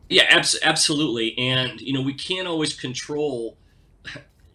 Yeah, 0.10 0.24
abs- 0.30 0.60
absolutely. 0.64 1.38
And, 1.38 1.80
you 1.82 1.94
know, 1.94 2.02
we 2.02 2.14
can't 2.14 2.48
always 2.48 2.74
control 2.74 3.58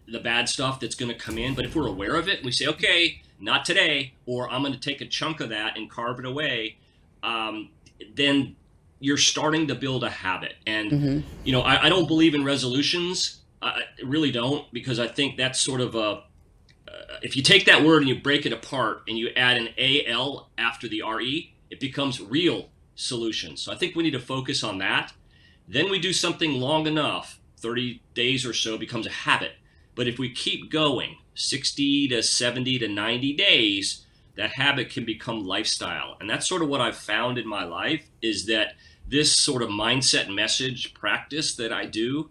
the 0.09 0.19
bad 0.19 0.49
stuff 0.49 0.81
that's 0.81 0.95
going 0.95 1.13
to 1.13 1.19
come 1.19 1.39
in, 1.39 1.55
but 1.55 1.65
if 1.65 1.75
we're 1.77 1.87
aware 1.87 2.17
of 2.17 2.29
it, 2.29 2.45
we 2.45 2.53
say, 2.53 2.67
okay, 2.67 3.23
not 3.39 3.65
today, 3.65 4.15
or 4.27 4.51
I'm 4.51 4.63
going 4.63 4.75
to 4.75 4.81
take 4.81 5.01
a 5.01 5.07
chunk 5.07 5.41
of 5.41 5.51
that 5.51 5.77
and 5.77 5.91
carve 5.91 6.19
it 6.19 6.25
away, 6.25 6.77
um, 7.23 7.71
then 8.15 8.57
you're 9.01 9.17
starting 9.17 9.67
to 9.69 9.75
build 9.75 10.05
a 10.05 10.11
habit. 10.11 10.55
And, 10.67 10.91
mm-hmm. 10.91 11.21
you 11.45 11.53
know, 11.53 11.61
I, 11.61 11.85
I 11.85 11.89
don't 11.89 12.07
believe 12.07 12.35
in 12.35 12.45
resolutions 12.45 13.42
I 13.62 13.83
really 14.04 14.33
don't 14.33 14.71
because 14.73 14.99
I 14.99 15.07
think 15.07 15.37
that's 15.37 15.61
sort 15.61 15.81
of 15.81 15.95
a. 15.95 16.25
Uh, 16.88 17.19
if 17.23 17.37
you 17.37 17.42
take 17.42 17.64
that 17.66 17.85
word 17.85 18.02
and 18.02 18.09
you 18.09 18.21
break 18.21 18.45
it 18.45 18.52
apart 18.52 19.02
and 19.07 19.16
you 19.16 19.28
add 19.37 19.57
an 19.57 19.69
AL 19.78 20.50
after 20.59 20.88
the 20.88 21.02
RE, 21.02 21.54
it 21.71 21.81
becomes 21.81 22.21
real 22.21 22.69
solutions. 22.95 23.62
So 23.62 23.73
I 23.73 23.76
think 23.76 23.95
we 23.95 24.02
need 24.02 24.11
to 24.11 24.21
focus 24.21 24.62
on 24.64 24.78
that. 24.78 25.12
Then 25.69 25.90
we 25.90 26.00
do 26.00 26.12
something 26.12 26.54
long 26.54 26.87
enough, 26.87 27.40
30 27.59 28.02
days 28.14 28.45
or 28.45 28.52
so 28.52 28.76
becomes 28.76 29.07
a 29.07 29.11
habit. 29.11 29.52
But 29.95 30.09
if 30.09 30.19
we 30.19 30.33
keep 30.33 30.71
going 30.71 31.16
60 31.35 32.09
to 32.09 32.23
70 32.23 32.78
to 32.81 32.88
90 32.88 33.33
days, 33.35 34.04
that 34.35 34.52
habit 34.52 34.90
can 34.90 35.04
become 35.04 35.47
lifestyle. 35.47 36.16
And 36.21 36.28
that's 36.28 36.49
sort 36.49 36.62
of 36.62 36.69
what 36.69 36.81
I've 36.81 36.97
found 36.97 37.38
in 37.38 37.47
my 37.47 37.64
life 37.64 38.09
is 38.21 38.47
that 38.47 38.75
this 39.07 39.37
sort 39.37 39.62
of 39.62 39.69
mindset 39.69 40.35
message 40.35 40.95
practice 40.95 41.54
that 41.57 41.73
I 41.73 41.87
do 41.87 42.31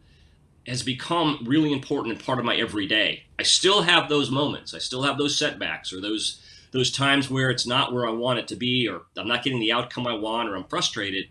has 0.68 0.84
become 0.84 1.44
really 1.46 1.74
important 1.74 2.15
and 2.15 2.24
part 2.24 2.39
of 2.39 2.46
my 2.46 2.56
everyday. 2.56 3.24
I 3.39 3.44
still 3.44 3.82
have 3.82 4.10
those 4.10 4.30
moments. 4.30 4.74
I 4.74 4.77
still 4.77 5.03
have 5.03 5.18
those 5.18 5.38
setbacks 5.38 5.91
or 5.91 6.01
those 6.01 6.41
those 6.72 6.91
times 6.91 7.30
where 7.30 7.50
it's 7.50 7.68
not 7.68 7.91
where 7.91 8.08
I 8.08 8.12
want 8.12 8.39
it 8.39 8.48
to 8.48 8.56
be 8.56 8.88
or 8.88 9.01
I'm 9.18 9.27
not 9.27 9.44
getting 9.44 9.60
the 9.60 9.74
outcome 9.74 10.08
I 10.08 10.13
want 10.13 10.48
or 10.48 10.56
I'm 10.56 10.63
frustrated. 10.63 11.25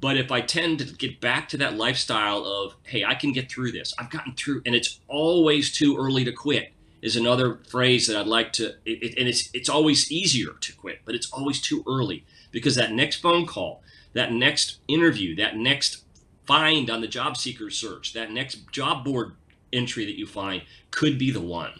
But 0.00 0.16
if 0.16 0.30
I 0.30 0.40
tend 0.40 0.78
to 0.78 0.84
get 0.84 1.20
back 1.20 1.48
to 1.48 1.56
that 1.56 1.76
lifestyle 1.76 2.44
of, 2.44 2.76
hey, 2.84 3.04
I 3.04 3.16
can 3.16 3.32
get 3.32 3.50
through 3.50 3.72
this. 3.72 3.92
I've 3.98 4.10
gotten 4.10 4.34
through 4.34 4.62
and 4.64 4.76
it's 4.76 5.00
always 5.08 5.72
too 5.72 5.96
early 5.98 6.24
to 6.24 6.30
quit 6.30 6.72
is 7.02 7.16
another 7.16 7.58
phrase 7.68 8.06
that 8.06 8.16
I'd 8.16 8.26
like 8.26 8.52
to 8.54 8.70
it, 8.84 9.02
it, 9.02 9.18
and 9.18 9.28
it's 9.28 9.50
it's 9.52 9.68
always 9.68 10.10
easier 10.10 10.52
to 10.60 10.72
quit, 10.74 11.00
but 11.04 11.14
it's 11.14 11.30
always 11.32 11.60
too 11.60 11.84
early 11.88 12.24
because 12.50 12.74
that 12.76 12.92
next 12.92 13.16
phone 13.16 13.46
call, 13.46 13.82
that 14.14 14.32
next 14.32 14.78
interview, 14.88 15.36
that 15.36 15.56
next 15.56 16.04
find 16.48 16.88
on 16.88 17.02
the 17.02 17.06
job 17.06 17.36
seeker 17.36 17.68
search, 17.68 18.14
that 18.14 18.32
next 18.32 18.72
job 18.72 19.04
board 19.04 19.32
entry 19.70 20.06
that 20.06 20.16
you 20.16 20.26
find 20.26 20.62
could 20.90 21.18
be 21.18 21.30
the 21.30 21.42
one. 21.42 21.72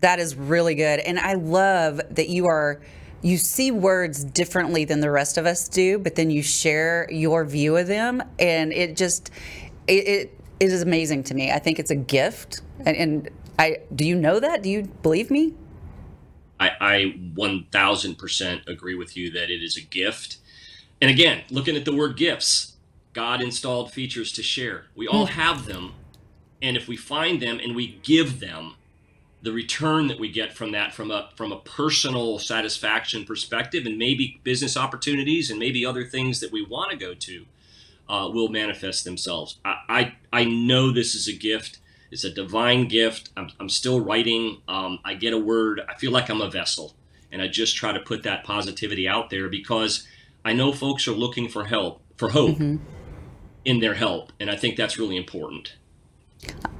That 0.00 0.18
is 0.18 0.34
really 0.34 0.74
good. 0.74 0.98
And 0.98 1.16
I 1.16 1.34
love 1.34 2.00
that 2.10 2.28
you 2.28 2.46
are 2.46 2.82
you 3.22 3.38
see 3.38 3.70
words 3.70 4.24
differently 4.24 4.84
than 4.84 5.00
the 5.00 5.10
rest 5.10 5.38
of 5.38 5.46
us 5.46 5.68
do, 5.68 5.98
but 5.98 6.16
then 6.16 6.30
you 6.30 6.42
share 6.42 7.08
your 7.10 7.44
view 7.44 7.76
of 7.76 7.86
them 7.86 8.22
and 8.38 8.72
it 8.72 8.96
just 8.96 9.30
it, 9.86 10.08
it, 10.08 10.40
it 10.58 10.72
is 10.72 10.82
amazing 10.82 11.22
to 11.24 11.34
me. 11.34 11.52
I 11.52 11.60
think 11.60 11.78
it's 11.78 11.92
a 11.92 11.96
gift. 11.96 12.62
And, 12.84 12.96
and 12.96 13.30
I 13.60 13.78
do 13.94 14.04
you 14.04 14.16
know 14.16 14.40
that? 14.40 14.64
Do 14.64 14.70
you 14.70 14.82
believe 15.02 15.30
me? 15.30 15.54
I, 16.58 16.70
I 16.80 17.14
1000% 17.34 18.66
agree 18.66 18.94
with 18.94 19.16
you 19.16 19.30
that 19.32 19.50
it 19.50 19.62
is 19.62 19.76
a 19.76 19.82
gift 19.82 20.38
and 21.00 21.10
again, 21.10 21.42
looking 21.50 21.76
at 21.76 21.84
the 21.84 21.94
word 21.94 22.16
gifts, 22.16 22.74
God 23.12 23.40
installed 23.40 23.92
features 23.92 24.32
to 24.32 24.42
share. 24.42 24.86
We 24.94 25.06
all 25.06 25.26
hmm. 25.26 25.32
have 25.32 25.66
them. 25.66 25.94
And 26.62 26.76
if 26.76 26.88
we 26.88 26.96
find 26.96 27.40
them 27.40 27.60
and 27.62 27.76
we 27.76 27.98
give 28.02 28.40
them, 28.40 28.76
the 29.46 29.52
return 29.52 30.08
that 30.08 30.18
we 30.18 30.28
get 30.28 30.52
from 30.52 30.72
that 30.72 30.92
from 30.92 31.10
a 31.12 31.30
from 31.36 31.52
a 31.52 31.60
personal 31.60 32.36
satisfaction 32.38 33.24
perspective 33.24 33.86
and 33.86 33.96
maybe 33.96 34.40
business 34.42 34.76
opportunities 34.76 35.50
and 35.50 35.60
maybe 35.60 35.86
other 35.86 36.04
things 36.04 36.40
that 36.40 36.50
we 36.50 36.64
want 36.64 36.90
to 36.90 36.96
go 36.96 37.14
to 37.14 37.46
uh, 38.08 38.28
will 38.32 38.48
manifest 38.48 39.04
themselves 39.04 39.58
I, 39.64 39.76
I, 39.88 40.14
I 40.32 40.44
know 40.44 40.90
this 40.90 41.14
is 41.14 41.28
a 41.28 41.32
gift 41.32 41.78
it's 42.10 42.24
a 42.24 42.30
divine 42.30 42.88
gift 42.88 43.30
i'm, 43.36 43.50
I'm 43.60 43.68
still 43.68 44.00
writing 44.00 44.62
um, 44.66 44.98
i 45.04 45.14
get 45.14 45.32
a 45.32 45.38
word 45.38 45.80
i 45.88 45.94
feel 45.94 46.10
like 46.10 46.28
i'm 46.28 46.40
a 46.40 46.50
vessel 46.50 46.94
and 47.30 47.40
i 47.40 47.46
just 47.46 47.76
try 47.76 47.92
to 47.92 48.00
put 48.00 48.24
that 48.24 48.42
positivity 48.42 49.06
out 49.06 49.30
there 49.30 49.48
because 49.48 50.08
I 50.46 50.52
know 50.52 50.70
folks 50.70 51.08
are 51.08 51.12
looking 51.12 51.48
for 51.48 51.64
help, 51.64 52.02
for 52.14 52.28
hope 52.28 52.52
mm-hmm. 52.52 52.76
in 53.64 53.80
their 53.80 53.94
help, 53.94 54.32
and 54.38 54.48
I 54.48 54.54
think 54.54 54.76
that's 54.76 54.96
really 54.96 55.16
important. 55.16 55.74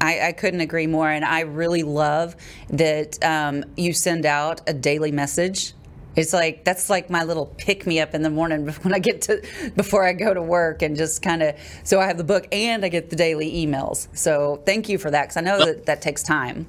I, 0.00 0.28
I, 0.28 0.32
couldn't 0.32 0.60
agree 0.60 0.86
more, 0.86 1.10
and 1.10 1.24
I 1.24 1.40
really 1.40 1.82
love 1.82 2.36
that 2.70 3.20
um, 3.24 3.64
you 3.76 3.92
send 3.92 4.24
out 4.24 4.60
a 4.68 4.72
daily 4.72 5.10
message. 5.10 5.72
It's 6.14 6.32
like 6.32 6.64
that's 6.64 6.88
like 6.88 7.10
my 7.10 7.24
little 7.24 7.46
pick 7.58 7.88
me 7.88 7.98
up 7.98 8.14
in 8.14 8.22
the 8.22 8.30
morning 8.30 8.68
when 8.82 8.94
I 8.94 9.00
get 9.00 9.22
to 9.22 9.42
before 9.74 10.04
I 10.04 10.12
go 10.12 10.32
to 10.32 10.42
work, 10.42 10.82
and 10.82 10.96
just 10.96 11.20
kind 11.20 11.42
of 11.42 11.56
so 11.82 11.98
I 11.98 12.06
have 12.06 12.18
the 12.18 12.24
book 12.24 12.46
and 12.52 12.84
I 12.84 12.88
get 12.88 13.10
the 13.10 13.16
daily 13.16 13.66
emails. 13.66 14.06
So 14.16 14.62
thank 14.64 14.88
you 14.88 14.96
for 14.96 15.10
that 15.10 15.22
because 15.24 15.38
I 15.38 15.40
know 15.40 15.58
well, 15.58 15.66
that 15.66 15.86
that 15.86 16.02
takes 16.02 16.22
time. 16.22 16.68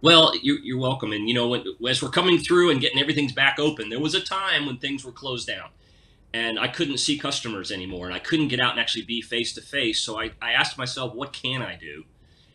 Well, 0.00 0.32
you're, 0.42 0.60
you're 0.60 0.78
welcome, 0.78 1.10
and 1.10 1.28
you 1.28 1.34
know 1.34 1.48
when, 1.48 1.64
as 1.88 2.00
we're 2.00 2.10
coming 2.10 2.38
through 2.38 2.70
and 2.70 2.80
getting 2.80 3.00
everything's 3.00 3.32
back 3.32 3.58
open, 3.58 3.88
there 3.88 3.98
was 3.98 4.14
a 4.14 4.20
time 4.20 4.64
when 4.64 4.76
things 4.76 5.04
were 5.04 5.10
closed 5.10 5.48
down 5.48 5.70
and 6.34 6.58
I 6.58 6.66
couldn't 6.66 6.98
see 6.98 7.16
customers 7.16 7.70
anymore 7.70 8.06
and 8.06 8.14
I 8.14 8.18
couldn't 8.18 8.48
get 8.48 8.58
out 8.58 8.72
and 8.72 8.80
actually 8.80 9.04
be 9.04 9.22
face 9.22 9.54
to 9.54 9.60
face. 9.60 10.00
So 10.00 10.20
I, 10.20 10.32
I 10.42 10.50
asked 10.50 10.76
myself, 10.76 11.14
what 11.14 11.32
can 11.32 11.62
I 11.62 11.76
do? 11.76 12.02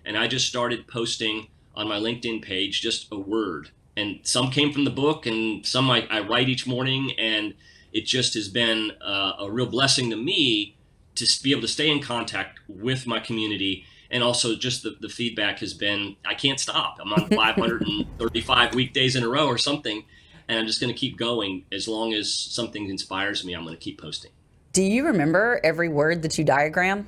And 0.05 0.17
I 0.17 0.27
just 0.27 0.47
started 0.47 0.85
posting 0.85 1.47
on 1.75 1.87
my 1.87 1.97
LinkedIn 1.97 2.41
page 2.41 2.81
just 2.81 3.07
a 3.09 3.17
word. 3.17 3.69
And 3.95 4.19
some 4.23 4.51
came 4.51 4.73
from 4.73 4.83
the 4.83 4.91
book 4.91 5.25
and 5.25 5.65
some 5.65 5.89
I, 5.89 6.05
I 6.11 6.19
write 6.19 6.49
each 6.49 6.67
morning. 6.67 7.13
And 7.17 7.53
it 7.93 8.05
just 8.05 8.33
has 8.33 8.49
been 8.49 8.91
uh, 9.01 9.33
a 9.39 9.49
real 9.49 9.65
blessing 9.65 10.09
to 10.09 10.17
me 10.17 10.75
to 11.15 11.25
be 11.41 11.51
able 11.51 11.61
to 11.61 11.67
stay 11.69 11.89
in 11.89 12.01
contact 12.01 12.59
with 12.67 13.07
my 13.07 13.21
community 13.21 13.85
and 14.11 14.23
also 14.23 14.55
just 14.55 14.83
the, 14.83 14.97
the 14.99 15.09
feedback 15.09 15.59
has 15.59 15.73
been 15.73 16.15
i 16.25 16.33
can't 16.33 16.59
stop 16.59 16.97
i'm 17.01 17.11
on 17.11 17.27
535 17.35 18.73
weekdays 18.73 19.15
in 19.17 19.23
a 19.23 19.27
row 19.27 19.45
or 19.47 19.57
something 19.57 20.05
and 20.49 20.59
i'm 20.59 20.65
just 20.65 20.81
going 20.81 20.93
to 20.93 20.99
keep 20.99 21.17
going 21.17 21.63
as 21.71 21.87
long 21.87 22.13
as 22.13 22.33
something 22.33 22.89
inspires 22.89 23.45
me 23.45 23.53
i'm 23.53 23.63
going 23.63 23.75
to 23.75 23.81
keep 23.81 24.01
posting 24.01 24.31
do 24.73 24.83
you 24.83 25.05
remember 25.05 25.61
every 25.63 25.87
word 25.87 26.21
that 26.21 26.37
you 26.37 26.43
diagram 26.43 27.07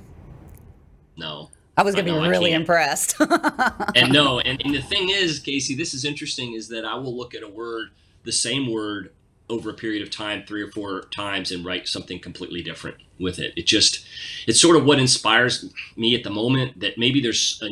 no 1.18 1.50
I 1.78 1.84
was 1.84 1.96
going 1.96 2.06
to 2.06 2.14
be 2.14 2.28
really 2.28 2.52
impressed. 2.52 3.16
and 3.96 4.12
no, 4.12 4.40
and, 4.40 4.62
and 4.64 4.76
the 4.76 4.82
thing 4.82 5.10
is, 5.10 5.40
Casey, 5.40 5.74
this 5.74 5.94
is 5.94 6.04
interesting 6.04 6.54
is 6.54 6.68
that 6.68 6.86
I 6.86 6.96
will 6.96 7.16
look 7.16 7.34
at 7.34 7.44
a 7.44 7.48
word, 7.48 7.90
the 8.24 8.32
same 8.32 8.72
word, 8.72 9.12
over 9.50 9.70
a 9.70 9.74
period 9.74 10.02
of 10.02 10.10
time, 10.10 10.44
three 10.46 10.62
or 10.62 10.72
four 10.72 11.02
times, 11.14 11.52
and 11.52 11.66
write 11.66 11.88
something 11.88 12.20
completely 12.20 12.62
different 12.62 12.98
with 13.20 13.40
it. 13.40 13.54
It 13.58 13.66
just, 13.66 14.06
it's 14.48 14.62
sort 14.62 14.78
of 14.78 14.86
what 14.86 15.00
inspires 15.00 15.74
me 15.96 16.16
at 16.16 16.24
the 16.24 16.30
moment. 16.30 16.80
That 16.80 16.98
maybe 16.98 17.22
there's 17.22 17.62
a, 17.62 17.68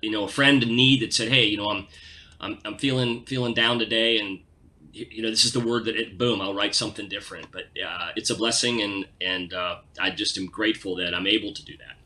you 0.00 0.10
know, 0.10 0.24
a 0.24 0.28
friend 0.28 0.62
in 0.62 0.74
need 0.74 1.02
that 1.02 1.12
said, 1.12 1.28
hey, 1.28 1.44
you 1.44 1.56
know, 1.56 1.70
I'm, 1.70 1.86
I'm, 2.40 2.58
I'm 2.64 2.78
feeling 2.78 3.24
feeling 3.26 3.52
down 3.52 3.78
today, 3.78 4.18
and 4.18 4.40
you 4.92 5.22
know, 5.22 5.30
this 5.30 5.44
is 5.44 5.52
the 5.52 5.60
word 5.60 5.84
that 5.84 5.96
it, 5.96 6.18
boom, 6.18 6.40
I'll 6.40 6.54
write 6.54 6.74
something 6.74 7.08
different. 7.08 7.50
But 7.50 7.64
uh, 7.84 8.10
it's 8.16 8.30
a 8.30 8.34
blessing, 8.34 8.82
and 8.82 9.06
and 9.20 9.52
uh, 9.52 9.78
I 9.98 10.10
just 10.10 10.36
am 10.38 10.46
grateful 10.46 10.96
that 10.96 11.14
I'm 11.14 11.26
able 11.26 11.52
to 11.52 11.64
do 11.64 11.76
that. 11.78 11.96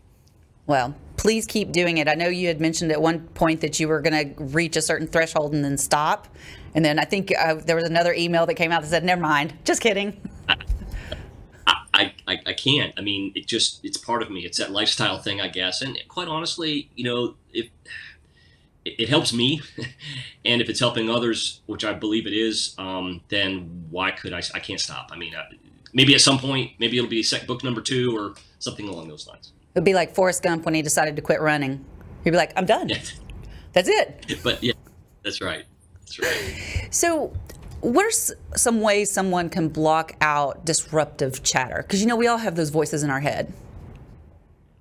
Well, 0.66 0.94
please 1.16 1.46
keep 1.46 1.72
doing 1.72 1.98
it. 1.98 2.08
I 2.08 2.14
know 2.14 2.28
you 2.28 2.48
had 2.48 2.60
mentioned 2.60 2.90
at 2.90 3.00
one 3.00 3.20
point 3.28 3.60
that 3.60 3.78
you 3.78 3.88
were 3.88 4.00
going 4.00 4.34
to 4.34 4.44
reach 4.44 4.76
a 4.76 4.82
certain 4.82 5.06
threshold 5.06 5.52
and 5.52 5.62
then 5.64 5.76
stop. 5.76 6.28
And 6.74 6.84
then 6.84 6.98
I 6.98 7.04
think 7.04 7.32
uh, 7.38 7.54
there 7.54 7.76
was 7.76 7.84
another 7.84 8.14
email 8.14 8.46
that 8.46 8.54
came 8.54 8.72
out 8.72 8.82
that 8.82 8.88
said, 8.88 9.04
never 9.04 9.20
mind, 9.20 9.52
just 9.64 9.80
kidding. 9.82 10.20
I, 11.94 12.12
I, 12.26 12.40
I 12.46 12.52
can't. 12.54 12.92
I 12.96 13.02
mean, 13.02 13.30
it 13.36 13.46
just, 13.46 13.84
it's 13.84 13.96
part 13.96 14.22
of 14.22 14.30
me. 14.30 14.44
It's 14.44 14.58
that 14.58 14.72
lifestyle 14.72 15.18
thing, 15.18 15.40
I 15.40 15.48
guess. 15.48 15.80
And 15.80 15.96
quite 16.08 16.26
honestly, 16.26 16.90
you 16.96 17.04
know, 17.04 17.36
if 17.52 17.68
it, 18.84 19.00
it 19.00 19.08
helps 19.08 19.32
me 19.32 19.62
and 20.44 20.60
if 20.60 20.68
it's 20.68 20.80
helping 20.80 21.10
others, 21.10 21.60
which 21.66 21.84
I 21.84 21.92
believe 21.92 22.26
it 22.26 22.32
is, 22.32 22.74
um, 22.78 23.20
then 23.28 23.86
why 23.90 24.10
could 24.10 24.32
I, 24.32 24.42
I 24.54 24.60
can't 24.60 24.80
stop. 24.80 25.10
I 25.12 25.16
mean, 25.16 25.34
uh, 25.34 25.44
maybe 25.92 26.14
at 26.14 26.20
some 26.20 26.38
point, 26.38 26.72
maybe 26.78 26.98
it'll 26.98 27.08
be 27.08 27.22
sec- 27.22 27.46
book 27.46 27.64
number 27.64 27.80
two 27.80 28.16
or 28.16 28.34
something 28.58 28.88
along 28.88 29.08
those 29.08 29.26
lines. 29.26 29.52
It 29.74 29.78
would 29.78 29.84
be 29.84 29.94
like 29.94 30.14
Forrest 30.14 30.42
Gump 30.42 30.64
when 30.64 30.74
he 30.74 30.82
decided 30.82 31.16
to 31.16 31.22
quit 31.22 31.40
running. 31.40 31.84
He'd 32.22 32.30
be 32.30 32.36
like, 32.36 32.52
I'm 32.56 32.66
done. 32.66 32.92
That's 33.72 33.88
it. 33.88 34.38
But 34.42 34.62
yeah, 34.62 34.72
that's 35.22 35.40
right. 35.40 35.64
That's 36.00 36.18
right. 36.18 36.88
So, 36.90 37.32
what 37.80 38.06
are 38.06 38.56
some 38.56 38.80
ways 38.80 39.10
someone 39.10 39.50
can 39.50 39.68
block 39.68 40.14
out 40.20 40.64
disruptive 40.64 41.42
chatter? 41.42 41.82
Because 41.82 42.00
you 42.00 42.06
know 42.06 42.16
we 42.16 42.26
all 42.26 42.38
have 42.38 42.54
those 42.56 42.70
voices 42.70 43.02
in 43.02 43.10
our 43.10 43.20
head. 43.20 43.52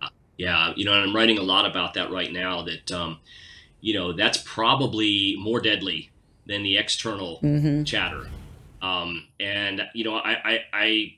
Uh, 0.02 0.10
yeah, 0.38 0.74
you 0.76 0.86
know, 0.86 0.94
and 0.94 1.10
I'm 1.10 1.16
writing 1.16 1.38
a 1.38 1.44
lot 1.44 1.66
about 1.66 1.96
that 1.96 2.12
right 2.12 2.32
now. 2.32 2.62
That 2.62 2.92
um, 2.92 3.20
you 3.84 3.94
know, 3.94 4.14
that's 4.14 4.40
probably 4.40 5.36
more 5.38 5.60
deadly 5.60 6.10
than 6.48 6.64
the 6.64 6.78
external 6.78 7.40
mm-hmm. 7.44 7.84
chatter. 7.84 8.28
Um, 8.82 9.28
and 9.40 9.84
you 9.94 10.04
know, 10.04 10.16
I, 10.16 10.34
I, 10.44 10.60
I 10.74 11.14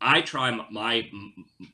I 0.00 0.22
try 0.22 0.50
my 0.70 1.10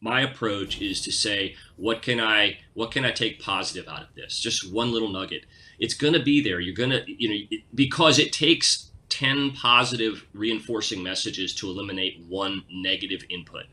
my 0.01 0.21
approach 0.23 0.81
is 0.81 1.01
to 1.03 1.13
say 1.13 1.55
what 1.77 2.03
can 2.03 2.21
I 2.21 2.59
what 2.75 2.91
can 2.91 3.05
I 3.05 3.13
take 3.13 3.41
positive 3.41 3.89
out 3.89 4.03
of 4.03 4.09
this? 4.17 4.41
Just 4.41 4.73
one 4.73 4.93
little 4.93 5.09
nugget. 5.09 5.45
It's 5.79 5.95
going 5.95 6.15
to 6.15 6.23
be 6.23 6.43
there. 6.43 6.59
You're 6.59 6.75
going 6.75 6.91
to 6.91 7.05
you 7.07 7.29
know 7.29 7.59
because 7.75 8.19
it 8.19 8.33
takes 8.33 8.91
10 9.11 9.53
positive 9.53 10.27
reinforcing 10.33 11.03
messages 11.03 11.55
to 11.55 11.69
eliminate 11.69 12.25
one 12.29 12.65
negative 12.71 13.23
input. 13.31 13.67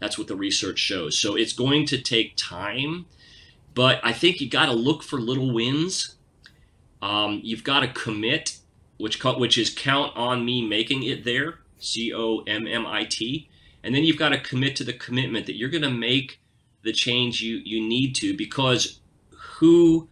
That's 0.00 0.16
what 0.16 0.28
the 0.28 0.36
research 0.36 0.78
shows. 0.78 1.18
So 1.18 1.36
it's 1.36 1.52
going 1.52 1.84
to 1.86 2.00
take 2.00 2.36
time, 2.36 3.06
but 3.74 4.00
I 4.02 4.12
think 4.12 4.40
you 4.40 4.48
got 4.48 4.66
to 4.66 4.72
look 4.72 5.02
for 5.02 5.20
little 5.20 5.52
wins. 5.52 6.16
Um, 7.00 7.40
you've 7.44 7.64
got 7.64 7.80
to 7.80 7.88
commit, 7.88 8.58
which 8.96 9.22
which 9.22 9.56
is 9.58 9.70
count 9.70 10.16
on 10.16 10.44
me 10.44 10.66
making 10.66 11.04
it 11.04 11.24
there. 11.24 11.60
C 11.78 12.12
O 12.12 12.40
M 12.46 12.66
M 12.66 12.86
I 12.86 13.04
T 13.04 13.48
and 13.82 13.94
then 13.94 14.04
you've 14.04 14.18
got 14.18 14.30
to 14.30 14.40
commit 14.40 14.76
to 14.76 14.84
the 14.84 14.92
commitment 14.92 15.46
that 15.46 15.56
you're 15.56 15.68
going 15.68 15.82
to 15.82 15.90
make 15.90 16.40
the 16.82 16.92
change 16.92 17.40
you 17.40 17.56
you 17.64 17.86
need 17.86 18.14
to 18.16 18.36
because 18.36 19.00
who 19.30 20.08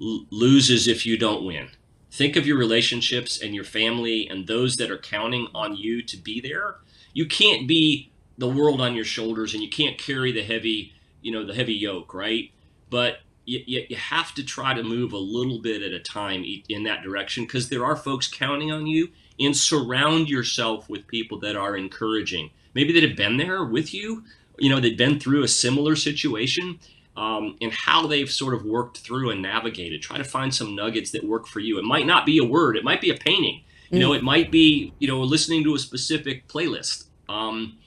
l- 0.00 0.26
loses 0.30 0.88
if 0.88 1.04
you 1.04 1.16
don't 1.16 1.44
win 1.44 1.68
think 2.10 2.36
of 2.36 2.46
your 2.46 2.58
relationships 2.58 3.40
and 3.40 3.54
your 3.54 3.64
family 3.64 4.28
and 4.28 4.46
those 4.46 4.76
that 4.76 4.90
are 4.90 4.98
counting 4.98 5.46
on 5.54 5.76
you 5.76 6.02
to 6.02 6.16
be 6.16 6.40
there 6.40 6.76
you 7.12 7.26
can't 7.26 7.66
be 7.66 8.10
the 8.38 8.48
world 8.48 8.80
on 8.80 8.94
your 8.94 9.04
shoulders 9.04 9.54
and 9.54 9.62
you 9.62 9.68
can't 9.68 9.98
carry 9.98 10.32
the 10.32 10.42
heavy 10.42 10.92
you 11.22 11.30
know 11.30 11.44
the 11.44 11.54
heavy 11.54 11.74
yoke 11.74 12.14
right 12.14 12.50
but 12.90 13.20
you, 13.46 13.60
you 13.88 13.96
have 13.96 14.34
to 14.34 14.44
try 14.44 14.74
to 14.74 14.82
move 14.82 15.12
a 15.12 15.18
little 15.18 15.60
bit 15.60 15.82
at 15.82 15.92
a 15.92 16.00
time 16.00 16.44
in 16.68 16.82
that 16.84 17.02
direction 17.02 17.44
because 17.44 17.68
there 17.68 17.84
are 17.84 17.96
folks 17.96 18.28
counting 18.28 18.70
on 18.70 18.86
you 18.86 19.08
and 19.38 19.56
surround 19.56 20.28
yourself 20.28 20.88
with 20.88 21.06
people 21.06 21.38
that 21.40 21.56
are 21.56 21.76
encouraging 21.76 22.50
maybe 22.74 22.92
that 22.92 23.02
have 23.02 23.16
been 23.16 23.36
there 23.36 23.64
with 23.64 23.92
you, 23.92 24.24
you 24.58 24.68
know, 24.70 24.80
they've 24.80 24.96
been 24.96 25.18
through 25.18 25.42
a 25.42 25.48
similar 25.48 25.96
situation. 25.96 26.78
Um, 27.16 27.56
and 27.60 27.72
how 27.72 28.06
they've 28.06 28.30
sort 28.30 28.54
of 28.54 28.64
worked 28.64 28.98
through 28.98 29.30
and 29.30 29.42
navigated. 29.42 30.00
Try 30.00 30.16
to 30.16 30.24
find 30.24 30.54
some 30.54 30.76
nuggets 30.76 31.10
that 31.10 31.24
work 31.24 31.46
for 31.46 31.58
you. 31.58 31.76
It 31.76 31.84
might 31.84 32.06
not 32.06 32.24
be 32.24 32.38
a 32.38 32.44
word. 32.44 32.76
It 32.76 32.84
might 32.84 33.00
be 33.00 33.10
a 33.10 33.14
painting. 33.14 33.62
You 33.90 33.98
know, 33.98 34.10
mm. 34.10 34.18
it 34.18 34.22
might 34.22 34.50
be 34.50 34.94
you 35.00 35.08
know 35.08 35.20
listening 35.20 35.64
to 35.64 35.74
a 35.74 35.78
specific 35.78 36.46
playlist. 36.48 37.08
Um, 37.28 37.78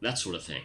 that 0.00 0.16
sort 0.16 0.36
of 0.36 0.44
thing. 0.44 0.62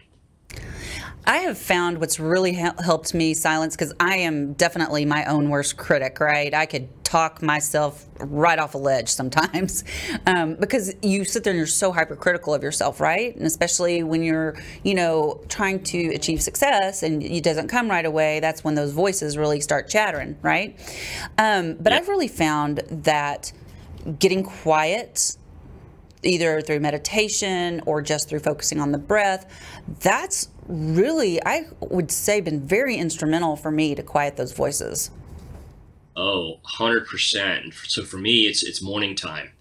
I 1.25 1.37
have 1.39 1.57
found 1.57 1.99
what's 1.99 2.19
really 2.19 2.53
helped 2.53 3.13
me 3.13 3.33
silence 3.33 3.75
because 3.75 3.93
I 3.99 4.17
am 4.17 4.53
definitely 4.53 5.05
my 5.05 5.25
own 5.25 5.49
worst 5.49 5.77
critic, 5.77 6.19
right? 6.19 6.51
I 6.53 6.65
could 6.65 6.89
talk 7.03 7.41
myself 7.41 8.05
right 8.19 8.57
off 8.57 8.73
a 8.73 8.77
ledge 8.77 9.09
sometimes 9.09 9.83
um, 10.25 10.55
because 10.55 10.95
you 11.03 11.23
sit 11.23 11.43
there 11.43 11.51
and 11.51 11.57
you're 11.57 11.67
so 11.67 11.91
hypercritical 11.91 12.53
of 12.53 12.63
yourself, 12.63 12.99
right? 12.99 13.35
And 13.35 13.45
especially 13.45 14.01
when 14.01 14.23
you're, 14.23 14.55
you 14.83 14.95
know, 14.95 15.43
trying 15.47 15.83
to 15.83 16.07
achieve 16.07 16.41
success 16.41 17.03
and 17.03 17.21
it 17.21 17.43
doesn't 17.43 17.67
come 17.67 17.89
right 17.89 18.05
away, 18.05 18.39
that's 18.39 18.63
when 18.63 18.73
those 18.73 18.91
voices 18.91 19.37
really 19.37 19.61
start 19.61 19.89
chattering, 19.89 20.37
right? 20.41 20.79
Um, 21.37 21.75
but 21.75 21.91
yeah. 21.91 21.99
I've 21.99 22.07
really 22.07 22.29
found 22.29 22.77
that 22.89 23.51
getting 24.17 24.43
quiet 24.43 25.35
either 26.23 26.61
through 26.61 26.79
meditation 26.79 27.81
or 27.85 28.01
just 28.01 28.29
through 28.29 28.39
focusing 28.39 28.79
on 28.79 28.91
the 28.91 28.97
breath, 28.97 29.51
that's 30.01 30.49
really, 30.71 31.43
I 31.45 31.65
would 31.79 32.11
say, 32.11 32.41
been 32.41 32.65
very 32.65 32.95
instrumental 32.95 33.55
for 33.55 33.71
me 33.71 33.95
to 33.95 34.03
quiet 34.03 34.37
those 34.37 34.53
voices. 34.53 35.11
Oh, 36.15 36.59
100%. 36.65 37.73
So 37.87 38.03
for 38.03 38.17
me, 38.17 38.47
it's, 38.47 38.63
it's 38.63 38.81
morning 38.81 39.15
time. 39.15 39.51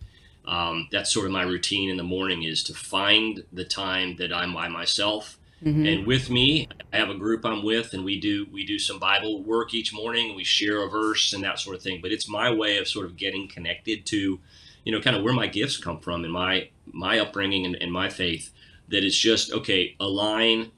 Um, 0.46 0.88
that's 0.90 1.12
sort 1.12 1.26
of 1.26 1.32
my 1.32 1.42
routine 1.42 1.90
in 1.90 1.96
the 1.96 2.02
morning 2.02 2.42
is 2.42 2.62
to 2.64 2.74
find 2.74 3.44
the 3.52 3.64
time 3.64 4.16
that 4.16 4.32
I'm 4.32 4.52
by 4.52 4.68
myself. 4.68 5.38
Mm-hmm. 5.62 5.86
And 5.86 6.06
with 6.06 6.30
me, 6.30 6.68
I 6.92 6.96
have 6.96 7.10
a 7.10 7.14
group 7.14 7.44
I'm 7.44 7.62
with, 7.62 7.92
and 7.92 8.02
we 8.02 8.18
do 8.18 8.46
we 8.50 8.64
do 8.64 8.78
some 8.78 8.98
Bible 8.98 9.42
work 9.42 9.74
each 9.74 9.92
morning. 9.92 10.34
We 10.34 10.42
share 10.42 10.82
a 10.82 10.88
verse 10.88 11.34
and 11.34 11.44
that 11.44 11.58
sort 11.58 11.76
of 11.76 11.82
thing. 11.82 12.00
But 12.00 12.12
it's 12.12 12.26
my 12.28 12.50
way 12.50 12.78
of 12.78 12.88
sort 12.88 13.04
of 13.04 13.18
getting 13.18 13.46
connected 13.46 14.06
to 14.06 14.40
you 14.84 14.92
know, 14.92 15.00
kind 15.00 15.16
of 15.16 15.22
where 15.22 15.34
my 15.34 15.46
gifts 15.46 15.76
come 15.76 16.00
from 16.00 16.24
and 16.24 16.32
my 16.32 16.68
my 16.86 17.18
upbringing 17.18 17.66
and, 17.66 17.76
and 17.76 17.92
my 17.92 18.08
faith. 18.08 18.50
That 18.88 19.04
it's 19.04 19.16
just 19.16 19.52
okay, 19.52 19.94
align, 20.00 20.72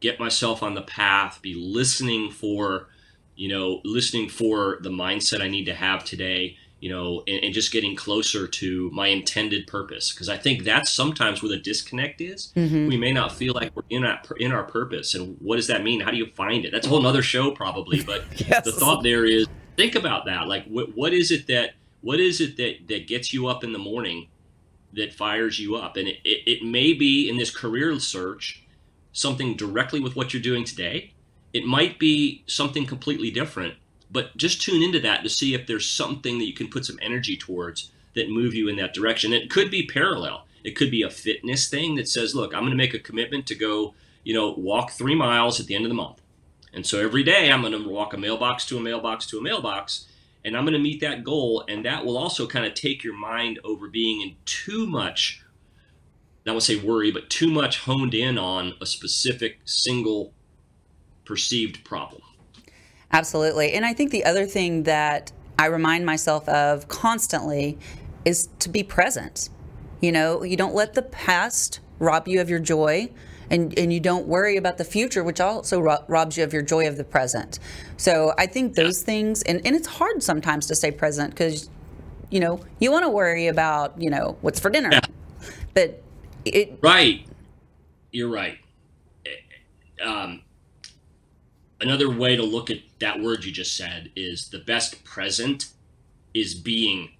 get 0.00 0.18
myself 0.18 0.62
on 0.62 0.74
the 0.74 0.82
path, 0.82 1.40
be 1.42 1.54
listening 1.54 2.30
for, 2.30 2.88
you 3.36 3.48
know, 3.48 3.80
listening 3.84 4.28
for 4.28 4.78
the 4.82 4.90
mindset 4.90 5.40
I 5.40 5.48
need 5.48 5.64
to 5.66 5.74
have 5.74 6.04
today, 6.04 6.56
you 6.80 6.90
know, 6.90 7.22
and, 7.26 7.44
and 7.44 7.54
just 7.54 7.72
getting 7.72 7.94
closer 7.94 8.48
to 8.48 8.90
my 8.92 9.06
intended 9.06 9.66
purpose. 9.66 10.12
Because 10.12 10.28
I 10.28 10.36
think 10.36 10.64
that's 10.64 10.90
sometimes 10.90 11.42
where 11.42 11.50
the 11.50 11.58
disconnect 11.58 12.20
is. 12.20 12.52
Mm-hmm. 12.56 12.88
We 12.88 12.96
may 12.96 13.12
not 13.12 13.32
feel 13.32 13.54
like 13.54 13.74
we're 13.74 13.84
in 13.88 14.04
our, 14.04 14.20
in 14.38 14.52
our 14.52 14.64
purpose. 14.64 15.14
And 15.14 15.36
what 15.40 15.56
does 15.56 15.68
that 15.68 15.84
mean? 15.84 16.00
How 16.00 16.10
do 16.10 16.16
you 16.16 16.26
find 16.26 16.64
it? 16.64 16.72
That's 16.72 16.86
a 16.86 16.90
whole 16.90 17.06
other 17.06 17.22
show, 17.22 17.52
probably. 17.52 18.02
But 18.02 18.24
yes. 18.48 18.64
the 18.64 18.72
thought 18.72 19.02
there 19.02 19.24
is 19.24 19.46
think 19.76 19.94
about 19.94 20.26
that. 20.26 20.48
Like, 20.48 20.66
what, 20.66 20.96
what 20.96 21.12
is 21.12 21.30
it 21.30 21.46
that 21.46 21.74
what 22.00 22.20
is 22.20 22.40
it 22.40 22.56
that 22.56 22.88
that 22.88 23.06
gets 23.06 23.32
you 23.32 23.46
up 23.46 23.64
in 23.64 23.72
the 23.72 23.78
morning 23.78 24.28
that 24.92 25.12
fires 25.14 25.58
you 25.58 25.76
up 25.76 25.96
and 25.96 26.06
it, 26.08 26.18
it, 26.22 26.42
it, 26.46 26.62
may 26.62 26.92
be 26.92 27.30
in 27.30 27.38
this 27.38 27.50
career 27.50 27.98
search 27.98 28.61
something 29.12 29.56
directly 29.56 30.00
with 30.00 30.16
what 30.16 30.32
you're 30.32 30.42
doing 30.42 30.64
today. 30.64 31.12
It 31.52 31.64
might 31.64 31.98
be 31.98 32.44
something 32.46 32.86
completely 32.86 33.30
different 33.30 33.74
but 34.12 34.36
just 34.36 34.60
tune 34.60 34.82
into 34.82 35.00
that 35.00 35.22
to 35.22 35.28
see 35.30 35.54
if 35.54 35.66
there's 35.66 35.88
something 35.88 36.38
that 36.38 36.44
you 36.44 36.52
can 36.52 36.68
put 36.68 36.84
some 36.84 36.98
energy 37.00 37.36
towards 37.36 37.90
that 38.14 38.28
move 38.28 38.52
you 38.52 38.68
in 38.68 38.76
that 38.76 38.92
direction. 38.92 39.32
It 39.32 39.48
could 39.48 39.70
be 39.70 39.86
parallel. 39.86 40.46
It 40.62 40.76
could 40.76 40.90
be 40.90 41.02
a 41.02 41.08
fitness 41.10 41.68
thing 41.68 41.94
that 41.96 42.08
says 42.08 42.34
look 42.34 42.54
i'm 42.54 42.60
going 42.60 42.70
to 42.70 42.76
make 42.76 42.94
a 42.94 42.98
commitment 42.98 43.46
to 43.46 43.54
go 43.54 43.94
you 44.22 44.34
know 44.34 44.52
walk 44.52 44.92
three 44.92 45.14
miles 45.14 45.58
at 45.58 45.66
the 45.66 45.74
end 45.74 45.84
of 45.84 45.88
the 45.88 45.94
month. 45.94 46.20
And 46.74 46.86
so 46.86 47.00
every 47.00 47.24
day 47.24 47.50
i'm 47.50 47.62
going 47.62 47.72
to 47.72 47.88
walk 47.88 48.12
a 48.12 48.18
mailbox 48.18 48.66
to 48.66 48.76
a 48.76 48.80
mailbox 48.80 49.26
to 49.26 49.38
a 49.38 49.42
mailbox 49.42 50.06
and 50.44 50.56
I'm 50.56 50.64
going 50.64 50.72
to 50.72 50.80
meet 50.80 51.00
that 51.02 51.22
goal. 51.22 51.64
And 51.68 51.84
that 51.84 52.04
will 52.04 52.18
also 52.18 52.48
kind 52.48 52.66
of 52.66 52.74
take 52.74 53.04
your 53.04 53.16
mind 53.16 53.60
over 53.64 53.88
being 53.88 54.22
in 54.22 54.34
too 54.44 54.88
much 54.88 55.40
I 56.46 56.52
would 56.52 56.62
say 56.62 56.76
worry, 56.76 57.12
but 57.12 57.30
too 57.30 57.50
much 57.50 57.78
honed 57.78 58.14
in 58.14 58.36
on 58.36 58.74
a 58.80 58.86
specific 58.86 59.60
single 59.64 60.32
perceived 61.24 61.84
problem. 61.84 62.22
Absolutely. 63.12 63.72
And 63.72 63.84
I 63.84 63.94
think 63.94 64.10
the 64.10 64.24
other 64.24 64.46
thing 64.46 64.82
that 64.84 65.32
I 65.58 65.66
remind 65.66 66.04
myself 66.04 66.48
of 66.48 66.88
constantly 66.88 67.78
is 68.24 68.48
to 68.58 68.68
be 68.68 68.82
present. 68.82 69.50
You 70.00 70.10
know, 70.10 70.42
you 70.42 70.56
don't 70.56 70.74
let 70.74 70.94
the 70.94 71.02
past 71.02 71.80
rob 71.98 72.26
you 72.26 72.40
of 72.40 72.50
your 72.50 72.58
joy 72.58 73.10
and, 73.50 73.78
and 73.78 73.92
you 73.92 74.00
don't 74.00 74.26
worry 74.26 74.56
about 74.56 74.78
the 74.78 74.84
future, 74.84 75.22
which 75.22 75.40
also 75.40 75.78
ro- 75.80 76.04
robs 76.08 76.36
you 76.36 76.42
of 76.42 76.52
your 76.52 76.62
joy 76.62 76.88
of 76.88 76.96
the 76.96 77.04
present. 77.04 77.58
So 77.98 78.32
I 78.38 78.46
think 78.46 78.74
those 78.74 79.00
yeah. 79.00 79.06
things, 79.06 79.42
and, 79.42 79.64
and 79.64 79.76
it's 79.76 79.86
hard 79.86 80.22
sometimes 80.22 80.66
to 80.66 80.74
stay 80.74 80.90
present 80.90 81.30
because, 81.30 81.68
you 82.30 82.40
know, 82.40 82.60
you 82.80 82.90
want 82.90 83.04
to 83.04 83.10
worry 83.10 83.46
about, 83.46 84.00
you 84.00 84.10
know, 84.10 84.38
what's 84.40 84.58
for 84.58 84.70
dinner. 84.70 84.90
Yeah. 84.90 85.00
But 85.74 86.01
it. 86.44 86.78
Right. 86.80 87.26
You're 88.10 88.30
right. 88.30 88.58
Um, 90.04 90.42
another 91.80 92.10
way 92.10 92.36
to 92.36 92.42
look 92.42 92.70
at 92.70 92.78
that 92.98 93.20
word 93.20 93.44
you 93.44 93.52
just 93.52 93.76
said 93.76 94.10
is 94.16 94.48
the 94.48 94.58
best 94.58 95.04
present 95.04 95.72
is 96.34 96.54
being 96.54 97.10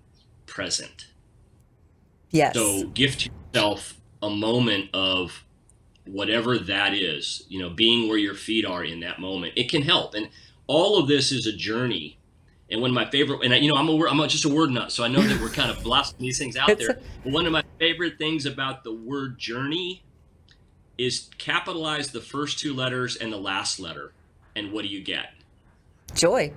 present. 0.46 1.06
Yes. 2.30 2.54
So 2.54 2.86
gift 2.88 3.28
yourself 3.52 3.94
a 4.22 4.30
moment 4.30 4.90
of 4.94 5.44
whatever 6.06 6.58
that 6.58 6.94
is, 6.94 7.44
you 7.48 7.58
know, 7.58 7.70
being 7.70 8.08
where 8.08 8.18
your 8.18 8.34
feet 8.34 8.64
are 8.64 8.84
in 8.84 9.00
that 9.00 9.20
moment. 9.20 9.52
It 9.56 9.70
can 9.70 9.82
help. 9.82 10.14
And 10.14 10.28
all 10.66 10.98
of 10.98 11.08
this 11.08 11.32
is 11.32 11.46
a 11.46 11.52
journey. 11.52 12.18
And 12.72 12.80
one 12.80 12.90
of 12.90 12.94
my 12.94 13.08
favorite, 13.10 13.44
and 13.44 13.52
I, 13.52 13.58
you 13.58 13.70
know, 13.70 13.78
I'm 13.78 13.86
a, 13.86 14.06
I'm 14.08 14.28
just 14.28 14.46
a 14.46 14.48
word 14.48 14.70
nut, 14.70 14.90
so 14.90 15.04
I 15.04 15.08
know 15.08 15.20
that 15.20 15.38
we're 15.42 15.50
kind 15.50 15.70
of 15.70 15.82
blasting 15.84 16.20
these 16.20 16.38
things 16.38 16.56
out 16.56 16.78
there. 16.78 16.98
But 17.22 17.32
one 17.32 17.44
of 17.44 17.52
my 17.52 17.62
favorite 17.78 18.16
things 18.16 18.46
about 18.46 18.82
the 18.82 18.94
word 18.94 19.38
journey 19.38 20.02
is 20.96 21.28
capitalize 21.36 22.12
the 22.12 22.22
first 22.22 22.58
two 22.58 22.72
letters 22.72 23.16
and 23.16 23.30
the 23.30 23.36
last 23.36 23.78
letter. 23.78 24.14
And 24.56 24.72
what 24.72 24.82
do 24.82 24.88
you 24.88 25.02
get? 25.02 25.34
Joy. 26.14 26.54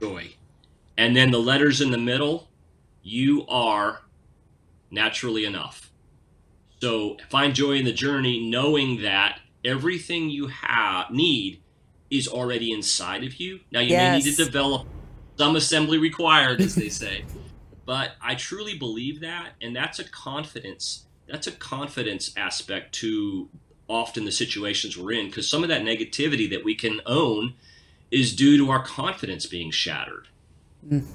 Joy. 0.00 0.34
And 0.98 1.14
then 1.14 1.30
the 1.30 1.38
letters 1.38 1.80
in 1.80 1.92
the 1.92 1.98
middle, 1.98 2.48
you 3.04 3.46
are 3.46 4.02
naturally 4.90 5.44
enough. 5.44 5.92
So 6.80 7.16
find 7.30 7.54
joy 7.54 7.74
in 7.74 7.84
the 7.84 7.92
journey, 7.92 8.50
knowing 8.50 9.02
that 9.02 9.38
everything 9.64 10.30
you 10.30 10.48
have 10.48 11.12
need 11.12 11.60
is 12.10 12.26
already 12.26 12.72
inside 12.72 13.22
of 13.22 13.36
you. 13.36 13.60
Now 13.70 13.80
you 13.80 13.90
yes. 13.90 14.24
may 14.24 14.30
need 14.30 14.36
to 14.36 14.44
develop 14.44 14.86
some 15.36 15.56
assembly 15.56 15.98
required, 15.98 16.60
as 16.60 16.74
they 16.74 16.88
say. 17.02 17.24
but 17.84 18.12
I 18.20 18.34
truly 18.34 18.76
believe 18.76 19.20
that, 19.20 19.50
and 19.60 19.74
that's 19.74 19.98
a 19.98 20.04
confidence. 20.04 21.06
That's 21.28 21.46
a 21.46 21.52
confidence 21.52 22.32
aspect 22.36 22.94
to 22.96 23.48
often 23.88 24.24
the 24.24 24.32
situations 24.32 24.96
we're 24.96 25.12
in, 25.12 25.26
because 25.26 25.48
some 25.48 25.62
of 25.62 25.68
that 25.68 25.82
negativity 25.82 26.48
that 26.50 26.64
we 26.64 26.74
can 26.74 27.00
own 27.06 27.54
is 28.10 28.34
due 28.34 28.56
to 28.58 28.70
our 28.70 28.82
confidence 28.82 29.46
being 29.46 29.70
shattered. 29.70 30.28
Mm. 30.88 31.06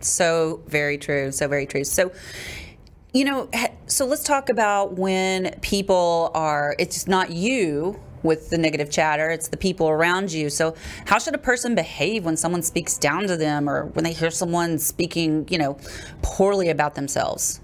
So 0.00 0.62
very 0.66 0.96
true. 0.96 1.30
So 1.30 1.46
very 1.46 1.66
true. 1.66 1.84
So 1.84 2.10
you 3.12 3.24
know, 3.24 3.48
so 3.86 4.06
let's 4.06 4.22
talk 4.22 4.48
about 4.48 4.96
when 4.96 5.58
people 5.62 6.30
are, 6.34 6.76
it's 6.78 7.08
not 7.08 7.30
you 7.30 8.00
with 8.22 8.50
the 8.50 8.58
negative 8.58 8.90
chatter, 8.90 9.30
it's 9.30 9.48
the 9.48 9.56
people 9.56 9.88
around 9.88 10.32
you. 10.32 10.50
So, 10.50 10.74
how 11.06 11.18
should 11.18 11.34
a 11.34 11.38
person 11.38 11.74
behave 11.74 12.24
when 12.24 12.36
someone 12.36 12.62
speaks 12.62 12.98
down 12.98 13.26
to 13.26 13.36
them 13.36 13.68
or 13.68 13.86
when 13.86 14.04
they 14.04 14.12
hear 14.12 14.30
someone 14.30 14.78
speaking, 14.78 15.46
you 15.48 15.58
know, 15.58 15.78
poorly 16.22 16.68
about 16.68 16.94
themselves? 16.94 17.60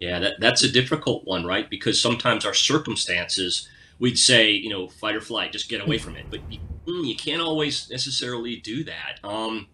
Yeah, 0.00 0.18
that, 0.18 0.34
that's 0.40 0.64
a 0.64 0.70
difficult 0.70 1.24
one, 1.26 1.46
right? 1.46 1.70
Because 1.70 2.00
sometimes 2.00 2.44
our 2.44 2.54
circumstances, 2.54 3.68
we'd 4.00 4.18
say, 4.18 4.50
you 4.50 4.68
know, 4.68 4.88
fight 4.88 5.14
or 5.14 5.20
flight, 5.20 5.52
just 5.52 5.68
get 5.68 5.80
away 5.80 5.98
from 5.98 6.16
it. 6.16 6.26
But 6.28 6.40
you, 6.50 6.58
mm, 6.88 7.06
you 7.06 7.14
can't 7.14 7.40
always 7.40 7.88
necessarily 7.88 8.56
do 8.56 8.82
that. 8.82 9.20
Um, 9.22 9.68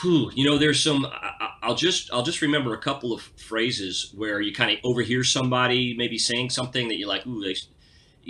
whew, 0.00 0.30
you 0.34 0.44
know, 0.44 0.58
there's 0.58 0.82
some. 0.82 1.06
I, 1.06 1.68
will 1.68 1.74
just 1.74 2.12
I'll 2.12 2.22
just 2.22 2.42
remember 2.42 2.74
a 2.74 2.78
couple 2.78 3.12
of 3.12 3.22
phrases 3.36 4.12
where 4.16 4.40
you 4.40 4.52
kind 4.52 4.72
of 4.72 4.78
overhear 4.84 5.22
somebody 5.22 5.94
maybe 5.96 6.18
saying 6.18 6.50
something 6.50 6.88
that 6.88 6.98
you're 6.98 7.08
like, 7.08 7.26
ooh, 7.26 7.42
they, 7.42 7.54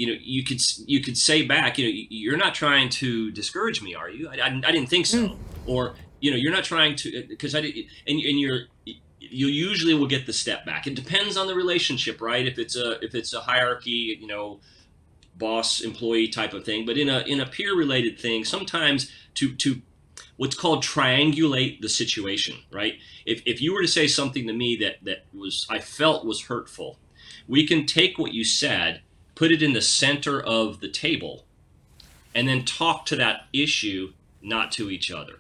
you 0.00 0.06
know, 0.06 0.18
you 0.18 0.42
could 0.42 0.62
you 0.86 1.02
could 1.02 1.18
say 1.18 1.42
back, 1.42 1.76
you 1.76 1.84
know, 1.84 2.06
you're 2.08 2.38
not 2.38 2.54
trying 2.54 2.88
to 2.88 3.30
discourage 3.32 3.82
me, 3.82 3.94
are 3.94 4.08
you? 4.08 4.30
I, 4.30 4.36
I, 4.36 4.46
I 4.46 4.72
didn't 4.72 4.88
think 4.88 5.04
so. 5.04 5.28
Mm. 5.28 5.36
Or 5.66 5.94
you 6.20 6.30
know, 6.30 6.38
you're 6.38 6.52
not 6.52 6.64
trying 6.64 6.96
to 6.96 7.26
because 7.28 7.54
I 7.54 7.60
did, 7.60 7.74
and 8.06 8.18
and 8.18 8.40
you're 8.40 8.60
you 8.86 9.48
usually 9.48 9.92
will 9.92 10.06
get 10.06 10.24
the 10.24 10.32
step 10.32 10.64
back. 10.64 10.86
It 10.86 10.94
depends 10.94 11.36
on 11.36 11.46
the 11.48 11.54
relationship, 11.54 12.22
right? 12.22 12.46
If 12.46 12.58
it's 12.58 12.76
a 12.76 12.98
if 13.04 13.14
it's 13.14 13.34
a 13.34 13.40
hierarchy, 13.40 14.16
you 14.18 14.26
know, 14.26 14.60
boss 15.36 15.82
employee 15.82 16.28
type 16.28 16.54
of 16.54 16.64
thing. 16.64 16.86
But 16.86 16.96
in 16.96 17.10
a 17.10 17.18
in 17.26 17.38
a 17.38 17.46
peer 17.46 17.76
related 17.76 18.18
thing, 18.18 18.46
sometimes 18.46 19.10
to 19.34 19.54
to 19.56 19.82
what's 20.38 20.56
called 20.56 20.82
triangulate 20.82 21.82
the 21.82 21.90
situation, 21.90 22.56
right? 22.72 22.94
If, 23.26 23.42
if 23.44 23.60
you 23.60 23.74
were 23.74 23.82
to 23.82 23.88
say 23.88 24.06
something 24.06 24.46
to 24.46 24.54
me 24.54 24.76
that, 24.76 24.96
that 25.02 25.26
was 25.34 25.66
I 25.68 25.78
felt 25.78 26.24
was 26.24 26.46
hurtful, 26.46 26.98
we 27.46 27.66
can 27.66 27.84
take 27.84 28.18
what 28.18 28.32
you 28.32 28.44
said, 28.44 29.02
put 29.40 29.50
it 29.50 29.62
in 29.62 29.72
the 29.72 29.81
center 29.81 30.38
of 30.38 30.81
the 30.81 30.90
table, 30.90 31.46
and 32.35 32.46
then 32.46 32.62
talk 32.62 33.07
to 33.07 33.16
that 33.16 33.46
issue, 33.55 34.12
not 34.42 34.70
to 34.70 34.90
each 34.90 35.11
other, 35.11 35.38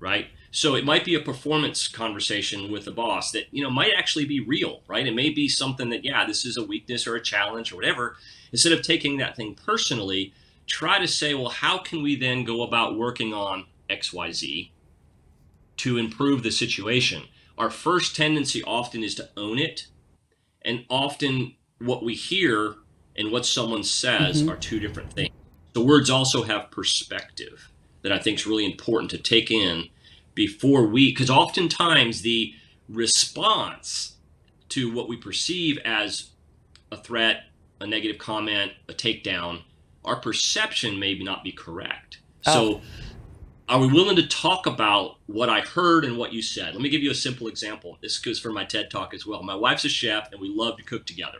right? 0.00 0.26
So 0.50 0.74
it 0.74 0.84
might 0.84 1.04
be 1.04 1.14
a 1.14 1.20
performance 1.20 1.86
conversation 1.86 2.72
with 2.72 2.84
the 2.84 2.90
boss 2.90 3.30
that 3.30 3.44
you 3.52 3.62
know 3.62 3.70
might 3.70 3.92
actually 3.96 4.24
be 4.24 4.40
real, 4.40 4.82
right? 4.88 5.06
It 5.06 5.14
may 5.14 5.30
be 5.30 5.48
something 5.48 5.88
that 5.90 6.04
yeah, 6.04 6.26
this 6.26 6.44
is 6.44 6.56
a 6.56 6.64
weakness 6.64 7.06
or 7.06 7.14
a 7.14 7.22
challenge 7.22 7.70
or 7.70 7.76
whatever. 7.76 8.16
Instead 8.50 8.72
of 8.72 8.82
taking 8.82 9.18
that 9.18 9.36
thing 9.36 9.54
personally, 9.54 10.34
try 10.66 10.98
to 10.98 11.06
say, 11.06 11.32
well, 11.32 11.48
how 11.48 11.78
can 11.78 12.02
we 12.02 12.16
then 12.16 12.42
go 12.42 12.64
about 12.64 12.98
working 12.98 13.32
on 13.32 13.66
XYZ 13.88 14.70
to 15.76 15.96
improve 15.96 16.42
the 16.42 16.50
situation. 16.50 17.24
Our 17.56 17.70
first 17.70 18.16
tendency 18.16 18.64
often 18.64 19.04
is 19.04 19.14
to 19.16 19.30
own 19.36 19.58
it. 19.58 19.86
And 20.62 20.84
often 20.88 21.54
what 21.78 22.04
we 22.04 22.14
hear 22.14 22.74
and 23.16 23.30
what 23.30 23.46
someone 23.46 23.82
says 23.82 24.42
mm-hmm. 24.42 24.50
are 24.50 24.56
two 24.56 24.80
different 24.80 25.12
things. 25.12 25.34
The 25.72 25.84
words 25.84 26.10
also 26.10 26.42
have 26.42 26.70
perspective 26.70 27.70
that 28.02 28.12
I 28.12 28.18
think 28.18 28.38
is 28.38 28.46
really 28.46 28.66
important 28.66 29.10
to 29.12 29.18
take 29.18 29.50
in 29.50 29.88
before 30.34 30.86
we, 30.86 31.10
because 31.10 31.30
oftentimes 31.30 32.22
the 32.22 32.54
response 32.88 34.16
to 34.70 34.92
what 34.92 35.08
we 35.08 35.16
perceive 35.16 35.78
as 35.84 36.30
a 36.90 36.96
threat, 36.96 37.44
a 37.80 37.86
negative 37.86 38.18
comment, 38.18 38.72
a 38.88 38.92
takedown, 38.92 39.62
our 40.04 40.16
perception 40.16 40.98
may 40.98 41.18
not 41.18 41.44
be 41.44 41.52
correct. 41.52 42.18
Oh. 42.46 42.52
So 42.52 42.80
are 43.68 43.78
we 43.78 43.86
willing 43.86 44.16
to 44.16 44.26
talk 44.26 44.66
about 44.66 45.16
what 45.26 45.48
I 45.48 45.60
heard 45.60 46.04
and 46.04 46.18
what 46.18 46.32
you 46.32 46.42
said? 46.42 46.74
Let 46.74 46.82
me 46.82 46.88
give 46.88 47.02
you 47.02 47.10
a 47.10 47.14
simple 47.14 47.46
example. 47.48 47.98
This 48.02 48.18
goes 48.18 48.38
for 48.38 48.52
my 48.52 48.64
TED 48.64 48.90
talk 48.90 49.14
as 49.14 49.26
well. 49.26 49.42
My 49.42 49.54
wife's 49.54 49.84
a 49.84 49.88
chef 49.88 50.30
and 50.32 50.40
we 50.40 50.48
love 50.48 50.76
to 50.76 50.82
cook 50.82 51.06
together. 51.06 51.38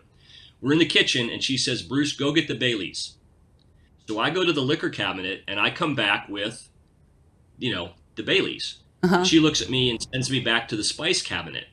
We're 0.62 0.72
in 0.72 0.78
the 0.78 0.86
kitchen 0.86 1.28
and 1.28 1.42
she 1.42 1.58
says, 1.58 1.82
Bruce, 1.82 2.12
go 2.12 2.32
get 2.32 2.46
the 2.46 2.54
Baileys. 2.54 3.16
So 4.08 4.20
I 4.20 4.30
go 4.30 4.44
to 4.44 4.52
the 4.52 4.60
liquor 4.60 4.90
cabinet 4.90 5.42
and 5.48 5.58
I 5.58 5.70
come 5.70 5.94
back 5.94 6.28
with, 6.28 6.68
you 7.58 7.74
know, 7.74 7.90
the 8.14 8.22
Baileys. 8.22 8.78
Uh-huh. 9.02 9.24
She 9.24 9.40
looks 9.40 9.60
at 9.60 9.68
me 9.68 9.90
and 9.90 10.00
sends 10.00 10.30
me 10.30 10.38
back 10.38 10.68
to 10.68 10.76
the 10.76 10.84
spice 10.84 11.20
cabinet 11.20 11.64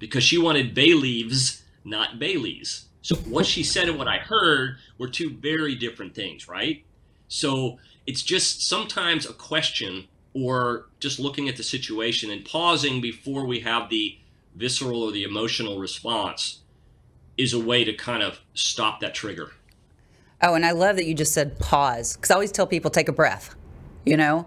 because 0.00 0.24
she 0.24 0.36
wanted 0.36 0.74
bay 0.74 0.94
leaves, 0.94 1.62
not 1.84 2.18
Baileys. 2.18 2.86
So 3.02 3.14
what 3.16 3.46
she 3.46 3.62
said 3.62 3.88
and 3.88 3.98
what 3.98 4.08
I 4.08 4.18
heard 4.18 4.78
were 4.98 5.08
two 5.08 5.36
very 5.36 5.76
different 5.76 6.14
things, 6.14 6.48
right? 6.48 6.84
So 7.28 7.78
it's 8.06 8.22
just 8.22 8.66
sometimes 8.66 9.26
a 9.26 9.32
question 9.32 10.08
or 10.34 10.86
just 10.98 11.20
looking 11.20 11.48
at 11.48 11.56
the 11.56 11.62
situation 11.62 12.30
and 12.30 12.44
pausing 12.44 13.00
before 13.00 13.44
we 13.44 13.60
have 13.60 13.90
the 13.90 14.18
visceral 14.56 15.02
or 15.04 15.12
the 15.12 15.22
emotional 15.22 15.78
response 15.78 16.63
is 17.36 17.52
a 17.52 17.60
way 17.60 17.84
to 17.84 17.92
kind 17.92 18.22
of 18.22 18.40
stop 18.54 19.00
that 19.00 19.14
trigger. 19.14 19.52
Oh, 20.42 20.54
and 20.54 20.64
I 20.64 20.72
love 20.72 20.96
that 20.96 21.06
you 21.06 21.14
just 21.14 21.32
said 21.32 21.58
pause 21.58 22.14
because 22.14 22.30
I 22.30 22.34
always 22.34 22.52
tell 22.52 22.66
people 22.66 22.90
take 22.90 23.08
a 23.08 23.12
breath, 23.12 23.54
you 24.04 24.16
know, 24.16 24.46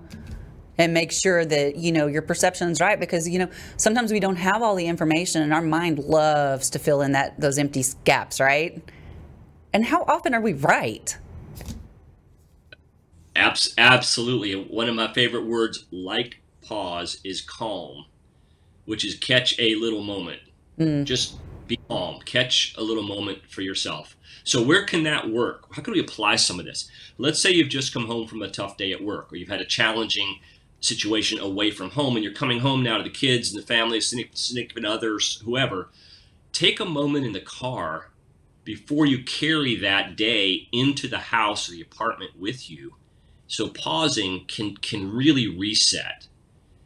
and 0.77 0.93
make 0.93 1.11
sure 1.11 1.43
that 1.43 1.75
you 1.77 1.91
know 1.91 2.07
your 2.07 2.21
perception 2.21 2.69
is 2.69 2.79
right 2.79 2.99
because 2.99 3.27
you 3.27 3.39
know 3.39 3.49
sometimes 3.77 4.11
we 4.11 4.19
don't 4.19 4.35
have 4.35 4.61
all 4.61 4.75
the 4.75 4.87
information 4.87 5.41
and 5.41 5.53
our 5.53 5.61
mind 5.61 5.99
loves 5.99 6.69
to 6.71 6.79
fill 6.79 7.01
in 7.01 7.13
that 7.13 7.39
those 7.39 7.57
empty 7.57 7.83
gaps, 8.03 8.39
right? 8.39 8.81
And 9.73 9.85
how 9.85 10.03
often 10.03 10.33
are 10.33 10.41
we 10.41 10.53
right? 10.53 11.17
Abs- 13.35 13.73
absolutely. 13.77 14.53
One 14.53 14.89
of 14.89 14.95
my 14.95 15.13
favorite 15.13 15.45
words, 15.45 15.85
like 15.91 16.41
pause, 16.63 17.19
is 17.23 17.41
calm, 17.41 18.05
which 18.85 19.05
is 19.05 19.15
catch 19.15 19.59
a 19.59 19.75
little 19.75 20.03
moment. 20.03 20.41
Mm. 20.79 21.05
Just 21.05 21.37
be 21.67 21.79
calm. 21.87 22.19
Catch 22.21 22.73
a 22.77 22.83
little 22.83 23.03
moment 23.03 23.49
for 23.49 23.61
yourself. 23.61 24.15
So, 24.43 24.61
where 24.61 24.85
can 24.85 25.03
that 25.03 25.29
work? 25.29 25.73
How 25.73 25.81
can 25.81 25.93
we 25.93 25.99
apply 25.99 26.37
some 26.37 26.59
of 26.59 26.65
this? 26.65 26.89
Let's 27.17 27.41
say 27.41 27.51
you've 27.51 27.69
just 27.69 27.93
come 27.93 28.07
home 28.07 28.27
from 28.27 28.41
a 28.41 28.49
tough 28.49 28.77
day 28.77 28.91
at 28.91 29.03
work, 29.03 29.31
or 29.31 29.35
you've 29.35 29.49
had 29.49 29.61
a 29.61 29.65
challenging 29.65 30.39
situation 30.79 31.39
away 31.39 31.71
from 31.71 31.91
home, 31.91 32.15
and 32.15 32.23
you're 32.23 32.33
coming 32.33 32.59
home 32.59 32.83
now 32.83 32.97
to 32.97 33.03
the 33.03 33.09
kids 33.09 33.51
and 33.51 33.61
the 33.61 33.65
family, 33.65 33.99
significant 33.99 34.85
others, 34.85 35.41
whoever. 35.43 35.89
take 36.53 36.79
a 36.79 36.85
moment 36.85 37.25
in 37.25 37.33
the 37.33 37.41
car 37.41 38.09
before 38.63 39.05
you 39.05 39.23
carry 39.23 39.75
that 39.75 40.15
day 40.15 40.67
into 40.71 41.07
the 41.07 41.19
house 41.19 41.69
or 41.69 41.73
the 41.73 41.81
apartment 41.81 42.31
with 42.37 42.69
you. 42.69 42.95
So 43.47 43.69
pausing 43.69 44.45
can 44.45 44.75
can 44.77 45.11
really 45.11 45.47
reset. 45.47 46.27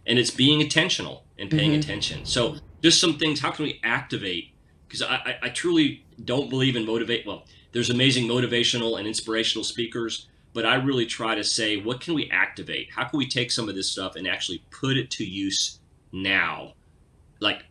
And 0.06 0.20
it's 0.20 0.32
being 0.32 0.62
intentional 0.62 1.26
and 1.40 1.50
paying 1.50 1.72
mm-hmm. 1.72 1.80
attention. 1.80 2.26
So 2.26 2.58
just 2.84 3.00
some 3.02 3.18
things, 3.18 3.40
how 3.40 3.52
can 3.52 3.66
we 3.66 3.80
activate? 3.84 4.51
Because 4.92 5.04
I, 5.04 5.38
I, 5.42 5.48
truly 5.48 6.04
don't 6.26 6.50
believe 6.50 6.76
in 6.76 6.86
motivate. 6.86 7.26
Well, 7.26 7.46
there's 7.72 7.90
amazing 7.90 8.28
motivational 8.28 9.00
and 9.00 9.08
inspirational 9.08 9.64
speakers, 9.64 10.28
but 10.52 10.66
I 10.66 10.76
really 10.76 11.06
try 11.06 11.34
to 11.34 11.46
say, 11.46 11.78
what 11.78 12.02
can 12.02 12.14
we 12.14 12.30
activate? 12.30 12.90
How 12.94 13.06
can 13.06 13.18
we 13.18 13.26
take 13.26 13.52
some 13.52 13.70
of 13.70 13.76
this 13.76 13.90
stuff 13.90 14.18
and 14.18 14.28
actually 14.28 14.66
put 14.70 14.98
it 14.98 15.10
to 15.12 15.24
use 15.24 15.80
now? 16.12 16.74
Like 17.40 17.64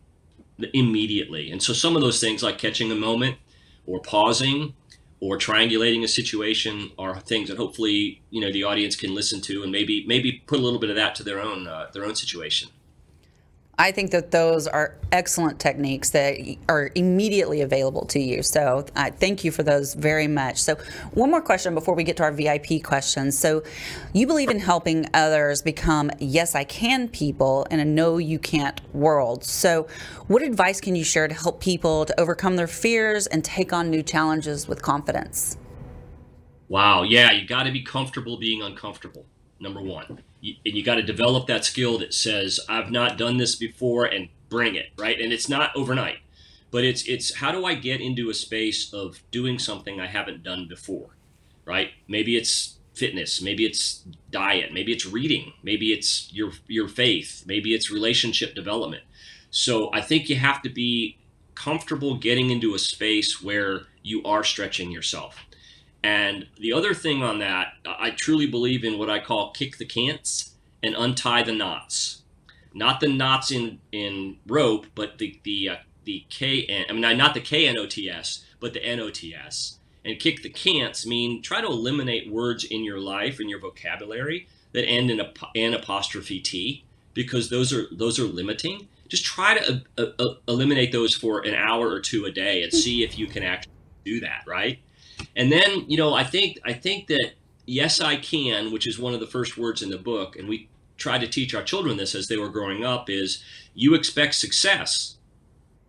immediately. 0.73 1.51
And 1.51 1.61
so 1.61 1.73
some 1.73 1.95
of 1.95 2.01
those 2.01 2.19
things 2.19 2.41
like 2.41 2.57
catching 2.57 2.91
a 2.91 2.95
moment 2.95 3.37
or 3.85 3.99
pausing 3.99 4.73
or 5.19 5.37
triangulating 5.37 6.03
a 6.03 6.07
situation 6.07 6.89
are 6.97 7.19
things 7.19 7.49
that 7.49 7.57
hopefully, 7.57 8.23
you 8.31 8.41
know, 8.41 8.51
the 8.51 8.63
audience 8.63 8.95
can 8.95 9.13
listen 9.13 9.41
to 9.41 9.61
and 9.61 9.71
maybe 9.71 10.03
maybe 10.07 10.41
put 10.47 10.57
a 10.57 10.61
little 10.63 10.79
bit 10.79 10.89
of 10.89 10.95
that 10.95 11.13
to 11.15 11.23
their 11.23 11.39
own 11.39 11.67
uh, 11.67 11.85
their 11.93 12.03
own 12.03 12.15
situation. 12.15 12.69
I 13.81 13.91
think 13.91 14.11
that 14.11 14.29
those 14.29 14.67
are 14.67 14.95
excellent 15.11 15.59
techniques 15.59 16.11
that 16.11 16.37
are 16.69 16.91
immediately 16.93 17.61
available 17.61 18.05
to 18.05 18.19
you. 18.19 18.43
So 18.43 18.85
I 18.95 19.09
thank 19.09 19.43
you 19.43 19.49
for 19.49 19.63
those 19.63 19.95
very 19.95 20.27
much. 20.27 20.61
So 20.61 20.75
one 21.15 21.31
more 21.31 21.41
question 21.41 21.73
before 21.73 21.95
we 21.95 22.03
get 22.03 22.15
to 22.17 22.23
our 22.23 22.31
VIP 22.31 22.83
questions. 22.83 23.39
So 23.39 23.63
you 24.13 24.27
believe 24.27 24.51
in 24.51 24.59
helping 24.59 25.07
others 25.15 25.63
become 25.63 26.11
yes 26.19 26.53
I 26.53 26.63
can 26.63 27.07
people 27.07 27.65
in 27.71 27.79
a 27.79 27.85
no 27.85 28.19
you 28.19 28.37
can't 28.37 28.79
world. 28.93 29.43
So 29.43 29.87
what 30.27 30.43
advice 30.43 30.79
can 30.79 30.95
you 30.95 31.03
share 31.03 31.27
to 31.27 31.33
help 31.33 31.59
people 31.59 32.05
to 32.05 32.19
overcome 32.19 32.57
their 32.57 32.67
fears 32.67 33.25
and 33.25 33.43
take 33.43 33.73
on 33.73 33.89
new 33.89 34.03
challenges 34.03 34.67
with 34.67 34.83
confidence? 34.83 35.57
Wow, 36.67 37.01
yeah, 37.01 37.31
you 37.31 37.47
got 37.47 37.63
to 37.63 37.71
be 37.71 37.81
comfortable 37.81 38.37
being 38.37 38.61
uncomfortable. 38.61 39.25
Number 39.59 39.81
1 39.81 40.05
you, 40.09 40.17
and 40.41 40.75
you 40.75 40.83
got 40.83 40.95
to 40.95 41.03
develop 41.03 41.47
that 41.47 41.65
skill 41.65 41.97
that 41.99 42.13
says 42.13 42.59
I've 42.67 42.91
not 42.91 43.17
done 43.17 43.37
this 43.37 43.55
before 43.55 44.05
and 44.05 44.29
bring 44.49 44.75
it 44.75 44.87
right. 44.97 45.19
And 45.19 45.31
it's 45.31 45.49
not 45.49 45.75
overnight, 45.75 46.19
but 46.71 46.83
it's 46.83 47.03
it's 47.03 47.35
how 47.35 47.51
do 47.51 47.65
I 47.65 47.75
get 47.75 48.01
into 48.01 48.29
a 48.29 48.33
space 48.33 48.93
of 48.93 49.21
doing 49.31 49.59
something 49.59 49.99
I 49.99 50.07
haven't 50.07 50.43
done 50.43 50.67
before, 50.67 51.09
right? 51.65 51.91
Maybe 52.07 52.35
it's 52.35 52.77
fitness, 52.93 53.41
maybe 53.41 53.65
it's 53.65 54.03
diet, 54.29 54.73
maybe 54.73 54.91
it's 54.91 55.05
reading, 55.05 55.53
maybe 55.63 55.93
it's 55.93 56.31
your 56.33 56.51
your 56.67 56.87
faith, 56.87 57.43
maybe 57.45 57.73
it's 57.73 57.91
relationship 57.91 58.55
development. 58.55 59.03
So 59.49 59.91
I 59.93 60.01
think 60.01 60.29
you 60.29 60.37
have 60.37 60.61
to 60.63 60.69
be 60.69 61.17
comfortable 61.55 62.15
getting 62.15 62.49
into 62.49 62.73
a 62.73 62.79
space 62.79 63.41
where 63.41 63.81
you 64.01 64.23
are 64.23 64.43
stretching 64.43 64.89
yourself 64.89 65.35
and 66.03 66.47
the 66.59 66.73
other 66.73 66.93
thing 66.93 67.21
on 67.21 67.39
that, 67.39 67.73
I 67.85 68.11
truly 68.11 68.47
believe 68.47 68.83
in 68.83 68.97
what 68.97 69.09
I 69.09 69.19
call 69.19 69.51
kick 69.51 69.77
the 69.77 69.85
cants 69.85 70.51
and 70.81 70.95
untie 70.95 71.43
the 71.43 71.53
knots. 71.53 72.23
Not 72.73 72.99
the 72.99 73.07
knots 73.07 73.51
in, 73.51 73.79
in 73.91 74.37
rope, 74.47 74.87
but 74.95 75.17
the 75.17 75.39
the 75.43 75.69
uh, 75.69 75.75
the 76.05 76.25
K 76.29 76.85
I 76.89 76.91
mean 76.91 77.17
not 77.17 77.33
the 77.33 77.41
K 77.41 77.67
N 77.67 77.77
O 77.77 77.85
T 77.85 78.09
S, 78.09 78.45
but 78.59 78.73
the 78.73 78.83
N 78.83 78.99
O 78.99 79.09
T 79.09 79.35
S. 79.35 79.77
And 80.03 80.19
kick 80.19 80.41
the 80.41 80.49
cants 80.49 81.05
mean 81.05 81.41
try 81.41 81.61
to 81.61 81.67
eliminate 81.67 82.31
words 82.31 82.63
in 82.63 82.83
your 82.83 82.99
life 82.99 83.39
and 83.39 83.49
your 83.49 83.59
vocabulary 83.59 84.47
that 84.71 84.85
end 84.85 85.11
in 85.11 85.19
a 85.19 85.31
an 85.55 85.73
apostrophe 85.73 86.39
T 86.39 86.83
because 87.13 87.49
those 87.49 87.71
are 87.73 87.87
those 87.91 88.19
are 88.19 88.23
limiting. 88.25 88.87
Just 89.07 89.25
try 89.25 89.57
to 89.57 89.83
uh, 89.97 90.05
uh, 90.17 90.33
eliminate 90.47 90.93
those 90.93 91.13
for 91.13 91.45
an 91.45 91.53
hour 91.53 91.89
or 91.89 91.99
two 91.99 92.25
a 92.25 92.31
day 92.31 92.63
and 92.63 92.71
see 92.71 93.03
if 93.03 93.19
you 93.19 93.27
can 93.27 93.43
actually 93.43 93.73
do 94.05 94.21
that, 94.21 94.43
right? 94.47 94.79
And 95.35 95.51
then, 95.51 95.85
you 95.87 95.97
know, 95.97 96.13
I 96.13 96.23
think 96.23 96.59
I 96.65 96.73
think 96.73 97.07
that 97.07 97.31
yes, 97.65 98.01
I 98.01 98.17
can, 98.17 98.71
which 98.71 98.87
is 98.87 98.99
one 98.99 99.13
of 99.13 99.19
the 99.19 99.27
first 99.27 99.57
words 99.57 99.81
in 99.81 99.89
the 99.89 99.97
book, 99.97 100.35
and 100.35 100.47
we 100.47 100.69
try 100.97 101.17
to 101.17 101.27
teach 101.27 101.55
our 101.55 101.63
children 101.63 101.97
this 101.97 102.13
as 102.13 102.27
they 102.27 102.37
were 102.37 102.49
growing 102.49 102.83
up, 102.83 103.09
is 103.09 103.43
you 103.73 103.95
expect 103.95 104.35
success 104.35 105.17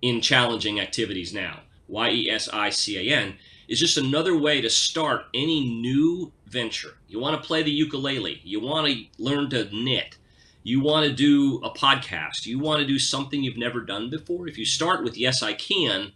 in 0.01 0.21
challenging 0.21 0.81
activities 0.81 1.35
now. 1.35 1.61
Y 1.89 2.11
E 2.11 2.31
S 2.31 2.49
I 2.53 2.71
C 2.71 2.97
A 3.11 3.15
N 3.15 3.35
is 3.69 3.81
just 3.81 3.97
another 3.97 4.37
way 4.37 4.61
to 4.61 4.71
start 4.71 5.27
any 5.35 5.65
new 5.65 6.33
venture. 6.47 6.99
You 7.09 7.21
want 7.21 7.41
to 7.41 7.47
play 7.47 7.63
the 7.63 7.71
ukulele, 7.71 8.41
you 8.45 8.61
want 8.61 8.87
to 8.87 9.05
learn 9.19 9.51
to 9.51 9.69
knit, 9.73 10.17
you 10.63 10.81
want 10.81 11.07
to 11.07 11.13
do 11.13 11.61
a 11.65 11.71
podcast, 11.71 12.47
you 12.47 12.59
want 12.59 12.81
to 12.81 12.87
do 12.87 12.99
something 12.99 13.43
you've 13.43 13.57
never 13.57 13.81
done 13.81 14.11
before. 14.11 14.49
If 14.49 14.59
you 14.59 14.65
start 14.65 15.03
with 15.03 15.17
yes, 15.17 15.43
I 15.43 15.55
can, 15.55 16.13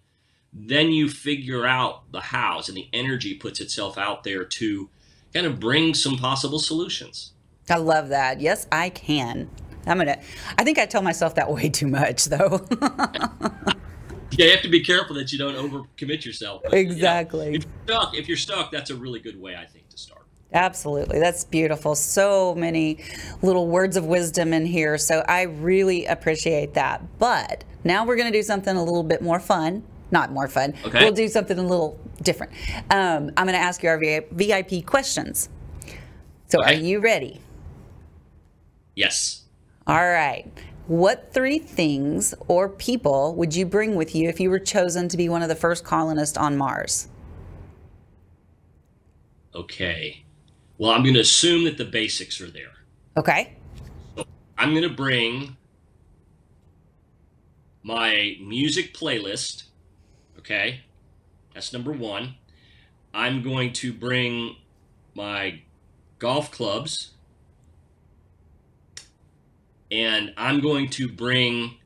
then 0.58 0.90
you 0.90 1.08
figure 1.08 1.66
out 1.66 2.10
the 2.12 2.20
hows 2.20 2.68
and 2.68 2.76
the 2.76 2.88
energy 2.92 3.34
puts 3.34 3.60
itself 3.60 3.98
out 3.98 4.24
there 4.24 4.44
to 4.44 4.88
kind 5.34 5.46
of 5.46 5.60
bring 5.60 5.92
some 5.92 6.16
possible 6.16 6.58
solutions. 6.58 7.32
I 7.68 7.76
love 7.76 8.08
that. 8.08 8.40
Yes, 8.40 8.66
I 8.72 8.88
can. 8.88 9.50
I'm 9.86 9.98
gonna. 9.98 10.18
I 10.58 10.64
think 10.64 10.78
I 10.78 10.86
tell 10.86 11.02
myself 11.02 11.34
that 11.34 11.52
way 11.52 11.68
too 11.68 11.86
much, 11.86 12.24
though. 12.24 12.66
yeah, 14.30 14.46
you 14.46 14.50
have 14.50 14.62
to 14.62 14.68
be 14.68 14.80
careful 14.80 15.14
that 15.16 15.30
you 15.30 15.38
don't 15.38 15.54
overcommit 15.54 16.24
yourself. 16.24 16.62
But, 16.64 16.74
exactly. 16.74 17.54
if, 17.56 17.64
you're 17.64 17.72
stuck, 17.84 18.14
if 18.16 18.28
you're 18.28 18.36
stuck, 18.36 18.72
that's 18.72 18.90
a 18.90 18.96
really 18.96 19.20
good 19.20 19.40
way, 19.40 19.56
I 19.56 19.66
think, 19.66 19.88
to 19.90 19.98
start. 19.98 20.22
Absolutely. 20.52 21.18
That's 21.18 21.44
beautiful. 21.44 21.94
So 21.94 22.54
many 22.54 23.00
little 23.42 23.68
words 23.68 23.96
of 23.96 24.06
wisdom 24.06 24.52
in 24.52 24.64
here. 24.64 24.96
So 24.96 25.22
I 25.28 25.42
really 25.42 26.06
appreciate 26.06 26.74
that. 26.74 27.18
But 27.18 27.64
now 27.84 28.06
we're 28.06 28.16
going 28.16 28.32
to 28.32 28.38
do 28.38 28.42
something 28.42 28.74
a 28.74 28.82
little 28.82 29.02
bit 29.02 29.20
more 29.20 29.40
fun 29.40 29.82
not 30.10 30.32
more 30.32 30.48
fun. 30.48 30.74
Okay. 30.84 31.04
We'll 31.04 31.12
do 31.12 31.28
something 31.28 31.58
a 31.58 31.62
little 31.62 31.98
different. 32.22 32.52
Um, 32.90 33.30
I'm 33.36 33.46
going 33.46 33.52
to 33.52 33.58
ask 33.58 33.82
you 33.82 33.88
our 33.88 33.98
VIP 33.98 34.86
questions. 34.86 35.48
So, 36.48 36.60
okay. 36.60 36.74
are 36.74 36.78
you 36.78 37.00
ready? 37.00 37.40
Yes. 38.94 39.42
All 39.86 39.96
right. 39.96 40.50
What 40.86 41.32
three 41.32 41.58
things 41.58 42.34
or 42.46 42.68
people 42.68 43.34
would 43.34 43.54
you 43.54 43.66
bring 43.66 43.96
with 43.96 44.14
you 44.14 44.28
if 44.28 44.38
you 44.38 44.50
were 44.50 44.60
chosen 44.60 45.08
to 45.08 45.16
be 45.16 45.28
one 45.28 45.42
of 45.42 45.48
the 45.48 45.56
first 45.56 45.84
colonists 45.84 46.36
on 46.36 46.56
Mars? 46.56 47.08
Okay. 49.54 50.24
Well, 50.78 50.92
I'm 50.92 51.02
going 51.02 51.14
to 51.14 51.20
assume 51.20 51.64
that 51.64 51.78
the 51.78 51.84
basics 51.84 52.40
are 52.40 52.50
there. 52.50 52.72
Okay. 53.16 53.56
So 54.16 54.24
I'm 54.58 54.70
going 54.70 54.82
to 54.82 54.94
bring 54.94 55.56
my 57.82 58.36
music 58.40 58.94
playlist 58.94 59.65
Okay, 60.46 60.82
that's 61.54 61.72
number 61.72 61.90
one. 61.90 62.36
I'm 63.12 63.42
going 63.42 63.72
to 63.74 63.92
bring 63.92 64.54
my 65.12 65.62
golf 66.20 66.52
clubs 66.52 67.14
and 69.90 70.32
I'm 70.36 70.60
going 70.60 70.88
to 70.90 71.08
bring 71.08 71.78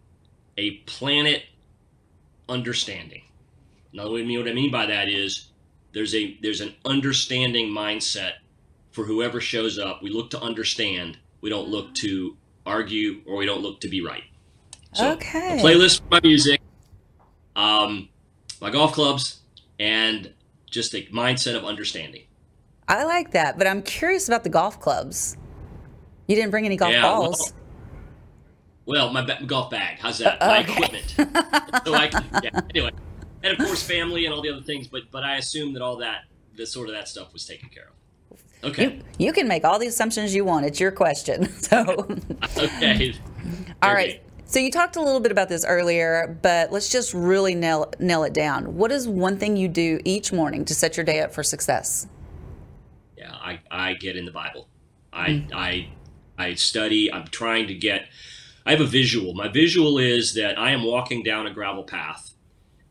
a 0.59 0.73
planet 0.81 1.45
understanding. 2.51 3.23
Now, 3.95 4.11
what 4.11 4.21
I 4.21 4.25
mean 4.25 4.71
by 4.71 4.85
that 4.85 5.09
is 5.09 5.53
there's 5.95 6.15
a 6.15 6.37
there's 6.43 6.61
an 6.61 6.75
understanding 6.85 7.69
mindset 7.69 8.33
for 8.93 9.05
whoever 9.05 9.41
shows 9.41 9.79
up. 9.79 10.03
We 10.03 10.11
look 10.11 10.29
to 10.33 10.41
understand. 10.41 11.17
We 11.41 11.49
don't 11.49 11.69
look 11.69 11.95
to 11.95 12.37
argue 12.67 13.23
or 13.27 13.37
we 13.37 13.47
don't 13.47 13.63
look 13.63 13.81
to 13.81 13.89
be 13.89 14.05
right. 14.05 14.25
So, 14.93 15.13
okay. 15.13 15.59
Playlist 15.63 16.01
for 16.01 16.09
my 16.11 16.21
music. 16.23 16.61
Um, 17.57 18.11
my 18.61 18.71
golf 18.71 18.93
clubs, 18.93 19.41
and 19.79 20.33
just 20.71 20.95
a 20.95 21.03
mindset 21.07 21.57
of 21.57 21.65
understanding. 21.65 22.25
I 22.89 23.05
like 23.05 23.33
that, 23.33 23.59
but 23.59 23.67
I'm 23.67 23.83
curious 23.83 24.29
about 24.29 24.45
the 24.45 24.51
golf 24.51 24.81
clubs. 24.81 25.37
You 26.27 26.37
didn't 26.37 26.51
bring 26.51 26.65
any 26.65 26.77
golf 26.77 26.93
yeah, 26.93 27.03
balls. 27.03 27.53
Well, 28.87 29.07
well 29.07 29.13
my 29.13 29.25
ba- 29.25 29.45
golf 29.47 29.71
bag. 29.71 29.99
How's 29.99 30.19
that? 30.19 30.41
Uh, 30.41 30.47
my 30.47 30.59
equipment. 30.61 31.15
so 31.85 31.95
I 31.95 32.09
can, 32.09 32.25
yeah. 32.43 32.61
Anyway, 32.71 32.91
and 33.43 33.53
of 33.53 33.67
course 33.67 33.83
family 33.83 34.27
and 34.27 34.35
all 34.35 34.43
the 34.43 34.51
other 34.51 34.63
things. 34.63 34.89
But 34.89 35.11
but 35.11 35.25
I 35.25 35.37
assume 35.37 35.73
that 35.75 35.83
all 35.83 35.97
that, 35.97 36.25
the 36.57 36.67
sort 36.67 36.89
of 36.89 36.95
that 36.95 37.09
stuff 37.09 37.33
was 37.33 37.45
taken 37.45 37.69
care 37.69 37.89
of. 37.89 37.95
Okay. 38.63 39.01
You, 39.19 39.27
you 39.27 39.33
can 39.33 39.49
make 39.49 39.65
all 39.65 39.79
the 39.79 39.87
assumptions 39.87 40.35
you 40.35 40.45
want. 40.45 40.67
It's 40.67 40.81
your 40.81 40.93
question. 40.93 41.49
So. 41.61 41.85
okay. 42.59 43.15
all 43.83 43.93
right. 43.93 44.23
So 44.51 44.59
you 44.59 44.73
talked 44.73 44.97
a 44.97 45.01
little 45.01 45.21
bit 45.21 45.31
about 45.31 45.49
this 45.49 45.65
earlier, 45.65 46.37
but 46.43 46.73
let's 46.73 46.89
just 46.89 47.15
really 47.15 47.55
nail 47.55 47.93
nail 48.01 48.25
it 48.25 48.33
down. 48.33 48.75
What 48.75 48.91
is 48.91 49.07
one 49.07 49.39
thing 49.39 49.57
you 49.57 49.69
do 49.69 50.01
each 50.05 50.33
morning 50.33 50.65
to 50.65 50.75
set 50.75 50.97
your 50.97 51.07
day 51.07 51.21
up 51.21 51.33
for 51.33 51.45
success? 51.45 52.09
Yeah, 53.17 53.33
I, 53.33 53.61
I 53.71 53.95
get 53.95 54.17
in 54.17 54.25
the 54.25 54.33
Bible. 54.33 54.67
I 55.13 55.29
mm. 55.29 55.53
I 55.55 55.91
I 56.37 56.55
study. 56.55 57.13
I'm 57.13 57.29
trying 57.29 57.69
to 57.69 57.75
get. 57.75 58.07
I 58.67 58.73
have 58.73 58.81
a 58.81 58.87
visual. 58.87 59.35
My 59.35 59.47
visual 59.47 59.99
is 59.99 60.35
that 60.35 60.59
I 60.59 60.73
am 60.73 60.83
walking 60.83 61.23
down 61.23 61.47
a 61.47 61.55
gravel 61.55 61.85
path, 61.85 62.33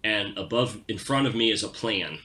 and 0.02 0.38
above, 0.38 0.78
in 0.88 0.98
front 0.98 1.28
of 1.28 1.36
me, 1.36 1.52
is 1.52 1.62
a 1.62 1.68
plan. 1.68 2.20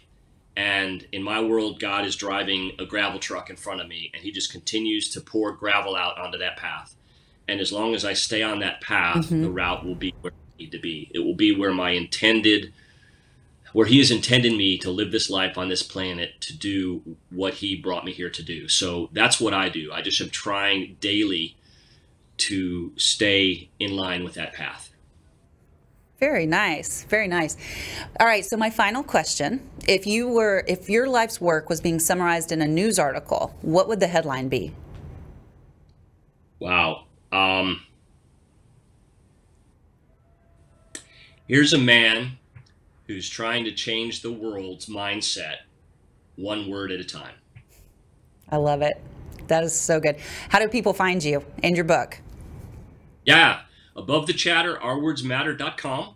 And 0.57 1.09
in 1.11 1.25
my 1.25 1.41
world, 1.41 1.81
God 1.81 2.07
is 2.07 2.15
driving 2.15 2.71
a 2.79 2.87
gravel 2.87 3.19
truck 3.19 3.51
in 3.51 3.57
front 3.57 3.81
of 3.81 3.89
me, 3.89 4.13
and 4.15 4.23
He 4.23 4.31
just 4.31 4.53
continues 4.53 5.11
to 5.11 5.21
pour 5.21 5.51
gravel 5.51 5.97
out 5.97 6.19
onto 6.19 6.39
that 6.39 6.57
path 6.57 6.95
and 7.49 7.61
as 7.61 7.73
long 7.73 7.95
as 7.95 8.05
I 8.05 8.13
stay 8.15 8.43
on 8.43 8.61
that 8.61 8.81
path, 8.81 9.27
mm-hmm. 9.27 9.43
the 9.43 9.51
route 9.51 9.85
will 9.85 9.95
be 9.95 10.15
where 10.21 10.33
I 10.33 10.63
need 10.63 10.73
to 10.73 10.79
be. 10.79 11.11
It 11.15 11.21
will 11.21 11.35
be 11.35 11.57
where 11.57 11.73
my 11.73 11.91
intended, 11.91 12.73
where 13.73 13.87
He 13.87 13.99
has 13.99 14.11
intended 14.11 14.53
me 14.53 14.79
to 14.79 14.91
live 14.91 15.13
this 15.13 15.29
life 15.29 15.59
on 15.59 15.69
this 15.69 15.83
planet 15.83 16.41
to 16.41 16.57
do 16.57 17.17
what 17.31 17.55
He 17.55 17.77
brought 17.77 18.05
me 18.05 18.13
here 18.13 18.31
to 18.31 18.43
do. 18.43 18.69
So 18.69 19.11
that's 19.13 19.41
what 19.41 19.53
I 19.53 19.69
do. 19.69 19.93
I 19.93 20.03
just 20.03 20.21
am 20.21 20.31
trying 20.31 20.97
daily 21.01 21.57
to 22.37 22.93
stay 22.97 23.69
in 23.79 23.95
line 23.97 24.25
with 24.25 24.35
that 24.35 24.53
path. 24.55 24.91
Very 26.19 26.47
nice. 26.47 27.05
Very 27.05 27.29
nice. 27.29 27.57
All 28.19 28.27
right, 28.27 28.45
so 28.45 28.57
my 28.57 28.71
final 28.71 29.03
question, 29.03 29.69
if 29.87 30.07
you 30.07 30.29
were 30.29 30.65
if 30.67 30.89
your 30.89 31.07
life's 31.07 31.41
work 31.41 31.69
was 31.69 31.81
being 31.81 31.99
summarized 31.99 32.51
in 32.51 32.63
a 32.63 32.67
news 32.67 32.99
article, 32.99 33.55
what 33.61 33.89
would 33.89 34.01
the 34.01 34.07
headline 34.07 34.49
be? 34.49 34.73
Wow. 36.61 37.05
Um 37.35 37.81
Here's 41.47 41.75
a 41.75 41.79
man 41.79 42.39
who's 43.07 43.29
trying 43.29 43.65
to 43.65 43.73
change 43.73 44.23
the 44.23 44.33
world's 44.33 44.87
mindset 44.87 45.57
one 46.37 46.71
word 46.71 46.91
at 46.91 47.01
a 47.01 47.05
time. 47.05 47.35
I 48.49 48.57
love 48.57 48.83
it. 48.83 49.01
That 49.49 49.63
is 49.63 49.79
so 49.79 50.01
good. 50.01 50.17
How 50.49 50.59
do 50.59 50.69
people 50.69 50.95
find 50.95 51.23
you 51.23 51.45
and 51.63 51.77
your 51.77 51.85
book? 51.85 52.19
Yeah, 53.25 53.61
above 53.95 54.27
the 54.27 54.33
chatter, 54.33 54.77
ourwordsmatter.com. 54.77 56.15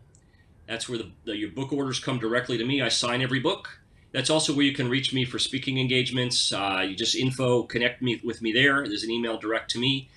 That's 0.67 0.89
where 0.89 0.99
the, 0.99 1.11
the, 1.25 1.37
your 1.37 1.51
book 1.51 1.73
orders 1.73 2.01
come 2.01 2.19
directly 2.19 2.59
to 2.59 2.65
me. 2.65 2.83
I 2.83 2.89
sign 2.89 3.23
every 3.23 3.41
book. 3.41 3.81
That's 4.13 4.31
also 4.31 4.55
where 4.55 4.65
you 4.65 4.73
can 4.73 4.89
reach 4.89 5.13
me 5.13 5.25
for 5.25 5.39
speaking 5.39 5.79
engagements. 5.79 6.53
Uh, 6.53 6.85
you 6.89 6.97
just 6.97 7.15
info, 7.15 7.63
connect 7.65 8.01
me 8.03 8.21
with 8.25 8.41
me 8.41 8.53
there. 8.53 8.87
There's 8.87 9.03
an 9.03 9.11
email 9.11 9.39
direct 9.39 9.71
to 9.73 9.79
me. 9.79 10.09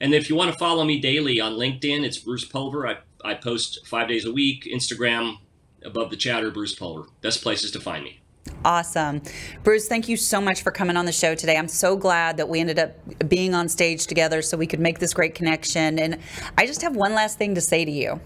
And 0.00 0.14
if 0.14 0.28
you 0.28 0.36
want 0.36 0.52
to 0.52 0.58
follow 0.58 0.84
me 0.84 1.00
daily 1.00 1.40
on 1.40 1.54
LinkedIn, 1.54 2.04
it's 2.04 2.18
Bruce 2.18 2.44
Pulver. 2.44 2.86
I, 2.86 2.96
I 3.24 3.34
post 3.34 3.86
five 3.86 4.08
days 4.08 4.24
a 4.24 4.32
week. 4.32 4.68
Instagram, 4.72 5.38
above 5.84 6.10
the 6.10 6.16
chatter, 6.16 6.50
Bruce 6.50 6.74
Pulver. 6.74 7.08
Best 7.20 7.42
places 7.42 7.70
to 7.72 7.80
find 7.80 8.04
me. 8.04 8.20
Awesome. 8.64 9.22
Bruce, 9.62 9.88
thank 9.88 10.08
you 10.08 10.16
so 10.16 10.40
much 10.40 10.62
for 10.62 10.70
coming 10.70 10.96
on 10.96 11.04
the 11.04 11.12
show 11.12 11.34
today. 11.34 11.56
I'm 11.56 11.68
so 11.68 11.96
glad 11.96 12.36
that 12.38 12.48
we 12.48 12.60
ended 12.60 12.78
up 12.78 12.92
being 13.28 13.54
on 13.54 13.68
stage 13.68 14.06
together 14.06 14.42
so 14.42 14.56
we 14.56 14.66
could 14.66 14.80
make 14.80 14.98
this 14.98 15.12
great 15.12 15.34
connection. 15.34 15.98
And 15.98 16.18
I 16.56 16.66
just 16.66 16.82
have 16.82 16.96
one 16.96 17.14
last 17.14 17.38
thing 17.38 17.54
to 17.54 17.60
say 17.60 17.84
to 17.84 17.90
you 17.90 18.20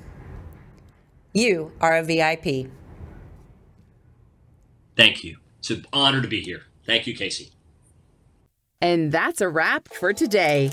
you 1.33 1.73
are 1.81 1.97
a 1.97 2.03
VIP. 2.03 2.71
Thank 4.97 5.25
you. 5.25 5.39
It's 5.61 5.71
an 5.71 5.87
honor 5.93 6.21
to 6.21 6.29
be 6.29 6.41
here. 6.41 6.65
Thank 6.85 7.07
you, 7.07 7.15
Casey. 7.15 7.53
And 8.81 9.13
that's 9.13 9.41
a 9.41 9.49
wrap 9.49 9.89
for 9.89 10.13
today. 10.13 10.73